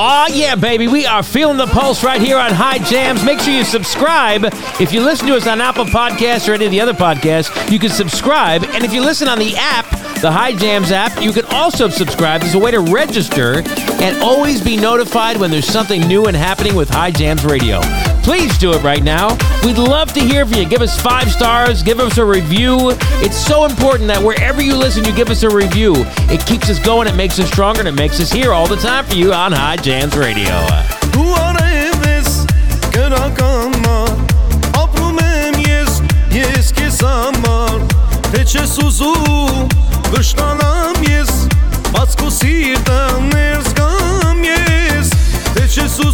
Oh, 0.01 0.27
yeah, 0.31 0.55
baby. 0.55 0.87
We 0.87 1.05
are 1.05 1.21
feeling 1.21 1.57
the 1.57 1.67
pulse 1.67 2.03
right 2.03 2.21
here 2.21 2.37
on 2.37 2.51
High 2.51 2.79
Jams. 2.79 3.23
Make 3.23 3.39
sure 3.39 3.53
you 3.53 3.63
subscribe. 3.63 4.45
If 4.79 4.91
you 4.91 5.01
listen 5.01 5.27
to 5.27 5.35
us 5.35 5.45
on 5.45 5.61
Apple 5.61 5.85
Podcasts 5.85 6.49
or 6.49 6.53
any 6.53 6.65
of 6.65 6.71
the 6.71 6.81
other 6.81 6.93
podcasts, 6.93 7.71
you 7.71 7.77
can 7.77 7.91
subscribe. 7.91 8.63
And 8.63 8.83
if 8.83 8.93
you 8.93 9.01
listen 9.01 9.27
on 9.27 9.37
the 9.37 9.55
app, 9.55 9.87
the 10.21 10.31
High 10.31 10.53
Jams 10.53 10.91
app, 10.91 11.21
you 11.21 11.31
can 11.31 11.45
also 11.45 11.89
subscribe. 11.89 12.41
There's 12.41 12.55
a 12.55 12.59
way 12.59 12.71
to 12.71 12.79
register 12.79 13.61
and 14.01 14.21
always 14.21 14.61
be 14.61 14.77
notified 14.77 15.37
when 15.37 15.51
there's 15.51 15.67
something 15.67 16.01
new 16.07 16.25
and 16.25 16.35
happening 16.35 16.75
with 16.75 16.89
High 16.89 17.11
Jams 17.11 17.43
Radio. 17.43 17.81
Please 18.23 18.57
do 18.57 18.71
it 18.71 18.81
right 18.83 19.03
now. 19.03 19.37
We'd 19.63 19.77
love 19.77 20.13
to 20.13 20.19
hear 20.19 20.45
from 20.45 20.57
you. 20.57 20.67
Give 20.67 20.81
us 20.81 20.99
five 21.01 21.31
stars, 21.31 21.83
give 21.83 21.99
us 21.99 22.17
a 22.17 22.25
review. 22.25 22.91
It's 23.21 23.37
so 23.37 23.65
important 23.65 24.07
that 24.07 24.23
wherever 24.23 24.61
you 24.61 24.75
listen, 24.75 25.03
you 25.03 25.13
give 25.13 25.29
us 25.29 25.43
a 25.43 25.49
review. 25.49 25.93
It 26.29 26.45
keeps 26.45 26.69
us 26.69 26.79
going, 26.79 27.07
it 27.07 27.15
makes 27.15 27.39
us 27.39 27.47
stronger, 27.47 27.79
and 27.79 27.89
it 27.89 27.95
makes 27.95 28.19
us 28.19 28.31
here 28.31 28.53
all 28.53 28.67
the 28.67 28.77
time 28.77 29.05
for 29.05 29.15
you 29.15 29.33
on 29.33 29.51
High 29.51 29.77
Jams 29.77 30.15
Radio. 30.15 30.45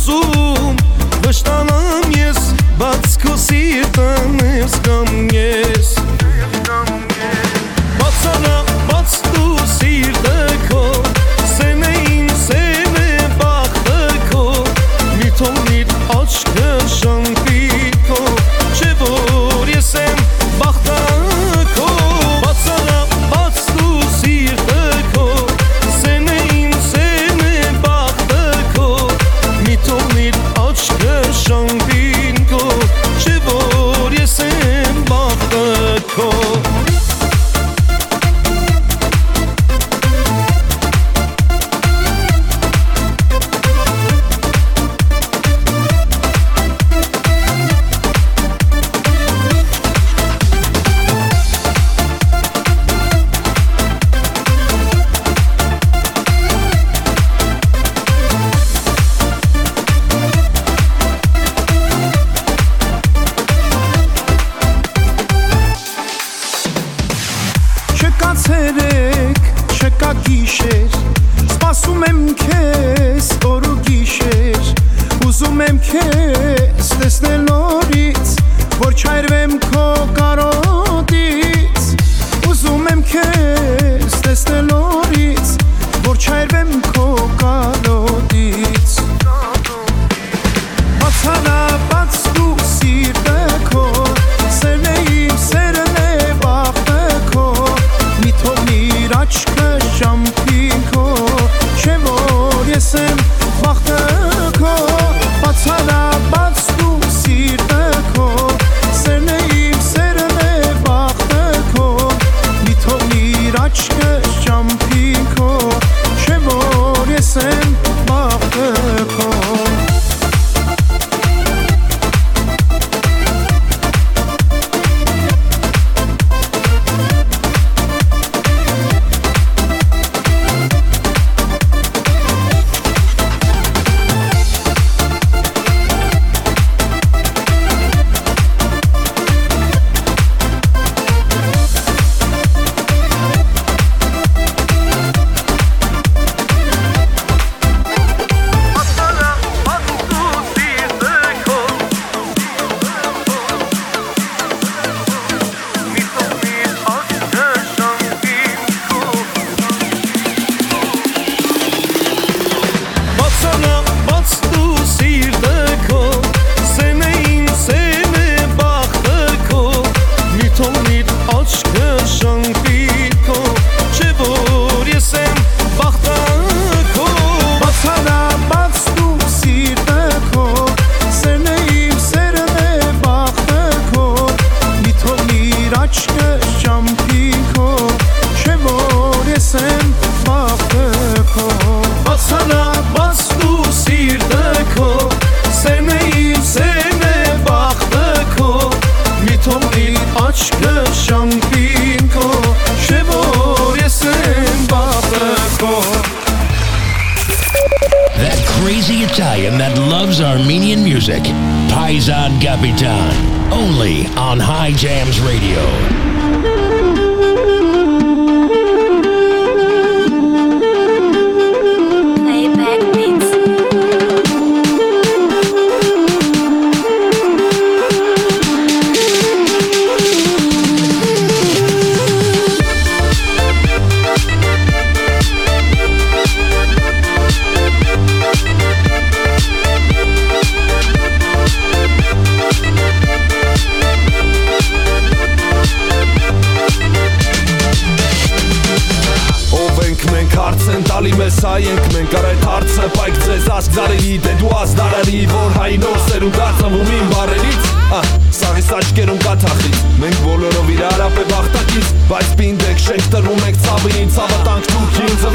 omuzum 0.07 0.94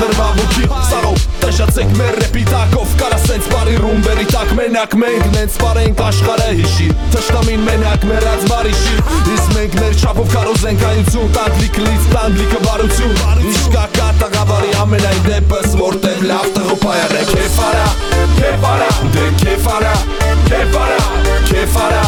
նրբավուքի 0.00 0.68
Սարով 0.90 1.24
տեշացեք 1.40 1.90
մեր 1.98 2.16
ռեպի 2.20 2.44
տակով 2.50 2.94
Կարա 3.00 3.18
սենց 3.24 3.48
բարի 3.52 3.74
ռումբերի 3.82 4.26
տակ 4.30 4.52
մենակ 4.58 4.96
մենք 5.00 5.26
Նենց 5.34 5.58
պարենք 5.60 6.02
աշխարը 6.06 6.48
հիշի 6.60 6.88
Թշնամին 7.14 7.66
մենակ 7.68 8.06
մերած 8.10 8.46
բարի 8.52 8.74
շիր 8.80 9.02
Իսկ 9.34 9.52
մենք 9.56 9.76
մեր 9.80 9.98
չապով 10.00 10.32
կարոզենք 10.36 10.86
այնություն 10.90 11.34
Տանդլիկ 11.36 11.82
լից 11.86 12.08
տանդլիկը 12.14 12.62
բարություն 12.66 13.44
Իշկա 13.50 13.84
կա 13.98 14.08
տաղավարի 14.22 14.72
ամենայն 14.86 15.22
դեպս 15.28 15.76
Որտև 15.80 16.24
լավ 16.30 16.50
տղոպայար 16.58 17.16
է 17.20 17.28
Քեֆարա, 17.34 17.92
քեֆարա, 18.40 18.90
դե 19.16 19.30
քեֆարա 19.44 20.19
Ce 20.50 20.56
fara, 20.72 21.00
ce 21.48 21.60
fara, 21.74 22.04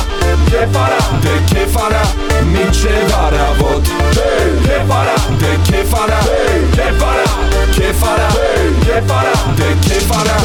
ce 0.51 0.63
fara, 0.73 1.01
De 1.25 1.35
ce 1.51 1.63
farà, 1.75 2.03
mincevară 2.53 3.47
vot 3.59 3.85
Ce 4.65 4.79
fara, 4.89 5.17
de 5.41 5.53
ce 5.67 5.81
fara. 5.93 6.21
ce 6.77 6.87
fara, 7.01 7.27
ce 7.75 7.89
fara. 8.01 8.29
ce 8.85 9.03
fara, 9.09 9.35
De 9.59 9.69
ce 9.87 9.99
farà, 10.09 10.37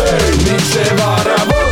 mincevară 0.44 1.36
vot 1.50 1.67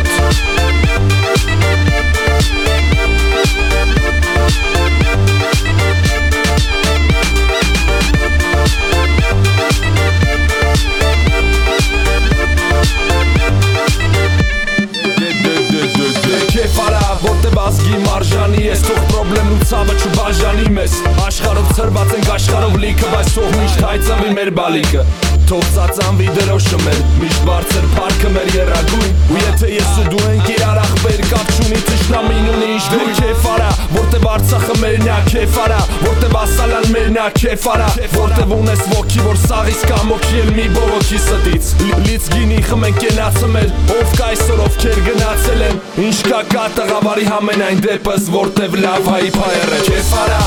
ես 18.76 18.82
թող 18.84 19.04
պրոբլեմն 19.08 19.52
ու 19.54 19.66
ցավը 19.70 19.94
չբաժանի 19.96 20.66
մեզ 20.76 20.96
աշխարհով 21.26 21.70
ծրված 21.78 22.10
ենք 22.16 22.28
աշխարհով 22.34 22.76
լիքը 22.82 23.12
բայց 23.14 23.30
ողնիշ 23.40 23.78
հայծավի 23.86 24.34
մեր 24.36 24.50
բալիկը 24.58 25.04
Թող 25.46 25.66
ծածանվի 25.76 26.24
դրոշը 26.34 26.78
մեր 26.82 26.96
Միշտ 27.20 27.42
բարձր 27.46 27.84
պարքը 27.92 28.30
մեր 28.34 28.48
երագույն 28.56 29.12
Ու 29.30 29.36
եթե 29.38 29.68
ես 29.70 29.90
ու 30.02 30.06
դու 30.10 30.22
ենք 30.26 30.48
իրար 30.56 30.80
ախպեր 30.82 31.20
Կապ 31.30 31.52
չունի 31.54 31.78
թշնամին 31.86 32.48
ունի 32.50 32.70
ինչ 32.76 32.86
դու 32.90 33.06
քեֆ 33.20 33.46
արա 33.52 33.68
Որտեվ 33.92 34.26
Արցախը 34.32 34.76
մերնյա 34.80 35.18
քեֆ 35.28 35.58
արա 35.66 35.78
Որտեվ 36.02 36.34
ասալան 36.40 36.88
մերնյա 36.96 37.26
քեֆ 37.36 37.68
արա 37.76 37.90
Որտեվ 38.16 38.54
ունես 38.56 38.82
ոգի 38.90 39.22
որ 39.26 39.38
սաղից 39.44 39.84
կամոքի 39.92 40.42
էլ 40.42 40.50
մի 40.56 40.66
բողոքի 40.74 41.20
ստից 41.22 41.70
Լից 42.06 42.28
գինի 42.34 42.58
խմենք 42.66 43.00
կենացը 43.04 43.52
մեր 43.54 43.70
Ով 43.96 44.16
կա 44.18 44.30
այսօր 44.34 44.64
ովքեր 44.66 45.00
գնացել 45.06 45.64
են 45.68 45.80
Ինչ 46.06 46.18
կա 46.26 46.42
կա 46.56 46.66
տղավարի 46.80 47.28
համենայն 47.30 47.84
դեպս 47.86 48.28
Որտեվ 48.34 48.76
լավ 48.82 49.12
հայի 49.14 49.32
փայերը 49.38 49.80
Քեֆ 49.86 50.12
արա, 50.24 50.42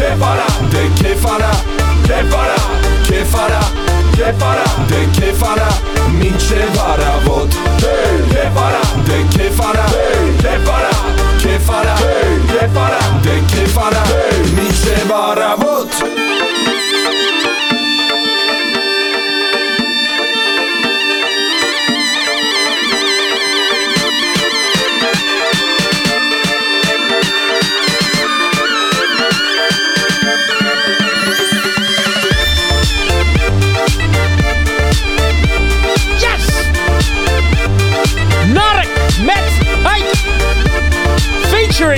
քեֆ 0.00 0.26
արա, 0.32 0.50
դե 0.74 0.84
քեֆ 1.04 1.30
արա 1.36 1.54
Քեֆ 2.10 2.36
արա, 2.40 2.60
քեֆ 3.06 3.40
արա 3.46 3.89
e 4.22 4.34
fara? 4.36 4.62
De 4.86 5.08
che 5.10 5.32
fara? 5.32 5.68
mince 6.08 6.66
vara 6.74 7.18
vot 7.24 7.54
Hey, 7.82 8.44
e 8.44 8.48
vara 8.52 8.80
De 9.04 9.26
che 9.28 9.50
fara? 9.50 9.84
Hey, 9.86 10.36
e 10.36 10.58
fara? 10.64 10.88
Che 11.38 11.58
vara 11.64 11.94
Hey, 11.98 12.58
e 12.62 12.66
vara 12.68 12.98
De 13.22 13.42
che 13.46 13.66
fara? 13.66 14.02
Hey, 14.04 14.50
mince 14.52 15.04
vara 15.06 15.54
vot 15.56 16.59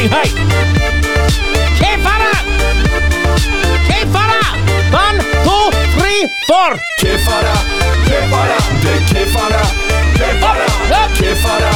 Johnny 0.02 0.08
Hype. 0.08 0.34
¡Qué 1.78 1.98
fará! 2.02 2.32
Fará! 4.12 4.40
One, 4.90 5.18
two, 5.44 5.70
three, 5.94 6.26
four. 6.48 6.76
¿Qué 6.98 7.18
fará? 7.18 7.54
¿Qué 8.04 8.18
fará? 8.28 8.58
¿De 8.82 8.94
qué 9.06 9.26
fará? 9.26 9.62
¿Qué 10.16 10.28
fará? 10.40 10.66
¿Qué 11.14 11.36
fará? 11.36 11.70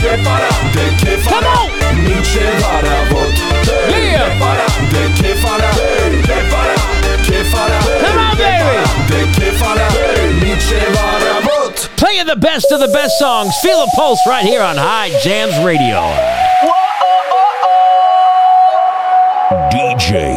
¿Qué 0.00 0.16
fará? 0.24 0.48
¿De 0.72 0.86
qué 0.96 1.18
fará? 1.18 1.56
Nietzsche 1.92 2.46
vara 2.62 2.96
¿Qué 3.88 4.20
fará? 4.40 4.66
¿De 4.90 5.02
qué 5.20 5.34
fará? 5.36 5.70
¿Qué 6.24 6.38
fará? 6.50 6.76
¿Qué 7.26 7.44
fará? 7.44 7.78
Come 8.00 8.20
on, 8.22 8.36
baby! 8.38 8.76
¿De 9.08 9.20
qué 9.38 9.52
fará? 9.52 9.88
Nietzsche 10.40 10.80
vara. 10.94 11.26
Play 11.96 12.22
the 12.24 12.36
best 12.36 12.72
of 12.72 12.80
the 12.80 12.88
best 12.88 13.18
songs. 13.18 13.54
Feel 13.60 13.84
the 13.84 13.92
pulse 13.94 14.20
right 14.26 14.44
here 14.44 14.62
on 14.62 14.76
High 14.76 15.10
Jams 15.22 15.58
Radio. 15.64 16.45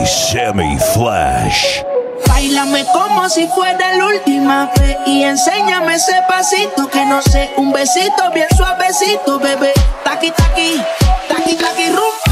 Sammy 0.10 0.76
Flash. 0.94 1.84
Bailame 2.28 2.84
como 2.94 3.30
si 3.30 3.48
fuera 3.50 3.94
la 3.94 4.06
última 4.08 4.72
vez 4.76 4.98
y 5.06 5.24
enséñame 5.24 5.94
ese 5.94 6.20
pasito 6.28 6.88
que 6.90 7.06
no 7.06 7.22
sé, 7.22 7.52
un 7.58 7.72
besito 7.72 8.32
bien 8.34 8.48
suavecito, 8.58 9.38
bebé. 9.38 9.72
Taqui 10.04 10.32
taqui, 10.32 10.82
taqui 11.28 11.56
taqui 11.56 11.90
rumba. 11.90 12.29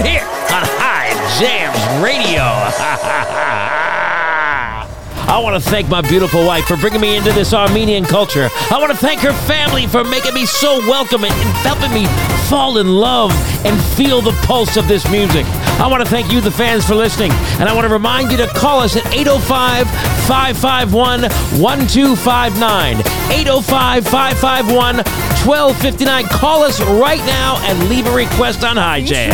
right 0.00 0.10
here 0.10 0.24
on 0.24 0.64
High 0.80 1.12
Jams 1.38 2.02
Radio. 2.02 2.42
I 5.30 5.38
want 5.38 5.62
to 5.62 5.70
thank 5.70 5.88
my 5.88 6.00
beautiful 6.00 6.44
wife 6.44 6.64
for 6.64 6.76
bringing 6.76 7.00
me 7.00 7.16
into 7.16 7.32
this 7.32 7.54
Armenian 7.54 8.04
culture. 8.04 8.48
I 8.70 8.78
want 8.78 8.90
to 8.90 8.98
thank 8.98 9.20
her 9.20 9.32
family 9.32 9.86
for 9.86 10.02
making 10.02 10.34
me 10.34 10.44
so 10.44 10.78
welcome 10.88 11.24
and 11.24 11.32
helping 11.58 11.92
me 11.92 12.06
fall 12.48 12.78
in 12.78 12.88
love 12.88 13.30
and 13.64 13.80
feel 13.94 14.20
the 14.20 14.32
pulse 14.44 14.76
of 14.76 14.88
this 14.88 15.08
music. 15.10 15.46
I 15.78 15.86
want 15.86 16.02
to 16.02 16.08
thank 16.08 16.32
you, 16.32 16.40
the 16.40 16.50
fans, 16.50 16.84
for 16.84 16.96
listening. 16.96 17.30
And 17.60 17.68
I 17.68 17.74
want 17.74 17.86
to 17.86 17.92
remind 17.92 18.32
you 18.32 18.38
to 18.38 18.48
call 18.48 18.80
us 18.80 18.96
at 18.96 19.06
805 19.14 19.86
551 20.26 21.22
1259. 21.60 22.96
805 23.30 24.06
551 24.08 25.29
1259. 25.46 26.26
Call 26.28 26.62
us 26.62 26.80
right 26.82 27.24
now 27.24 27.58
and 27.64 27.88
leave 27.88 28.06
a 28.06 28.14
request 28.14 28.62
on 28.62 28.76
High 28.76 29.02
Jam. 29.02 29.30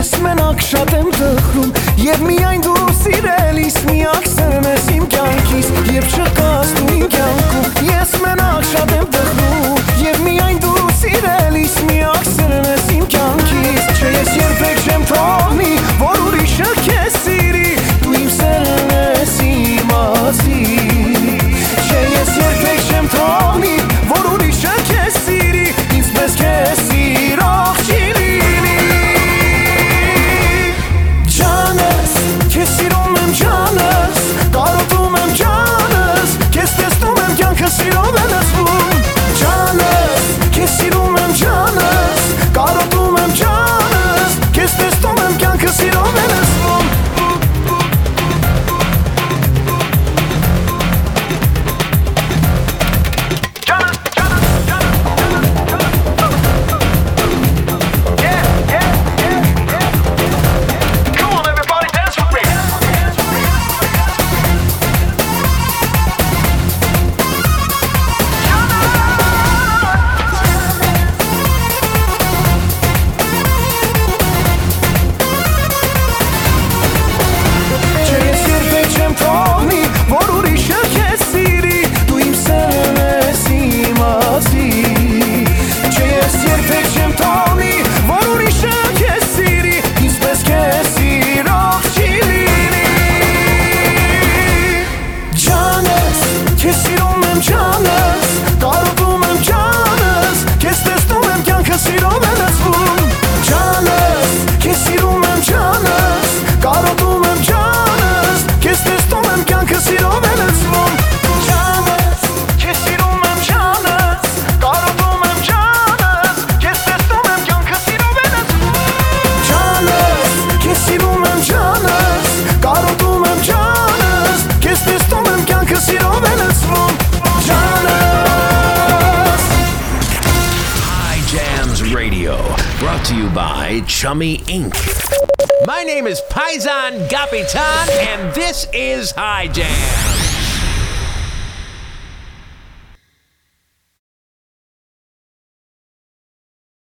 ես 0.00 0.10
մենակ 0.24 0.62
շատ 0.64 0.92
եմ 0.96 1.08
տխրում 1.12 1.72
Եվ 2.00 2.22
միայն 2.24 2.62
դու 2.64 2.92
սիրելիս 3.00 3.76
միակ 3.88 4.28
սեն 4.32 4.68
ես 4.70 4.86
իմ 4.94 5.04
կյանքիս 5.12 5.68
Եվ 5.90 6.06
չկաս 6.14 6.72
դու 6.78 6.94
իմ 6.96 7.04
կյանքում 7.16 7.90
Ես 7.90 8.14
մենակ 8.24 8.64
շատ 8.70 8.96
եմ 8.96 9.06
տխրում 9.18 9.92
Եվ 10.06 10.24
միայն 10.24 10.64
դու 10.64 10.88
սիրելիս 11.02 11.76
միակ 11.90 12.32
սեն 12.32 12.56
ես 12.70 12.90
իմ 12.96 13.06
կյանքիս 13.16 13.92
Չէ 14.00 14.16
ես 14.16 14.34
երբեք 14.40 14.84
չեմ 14.86 15.08
թող 15.12 15.49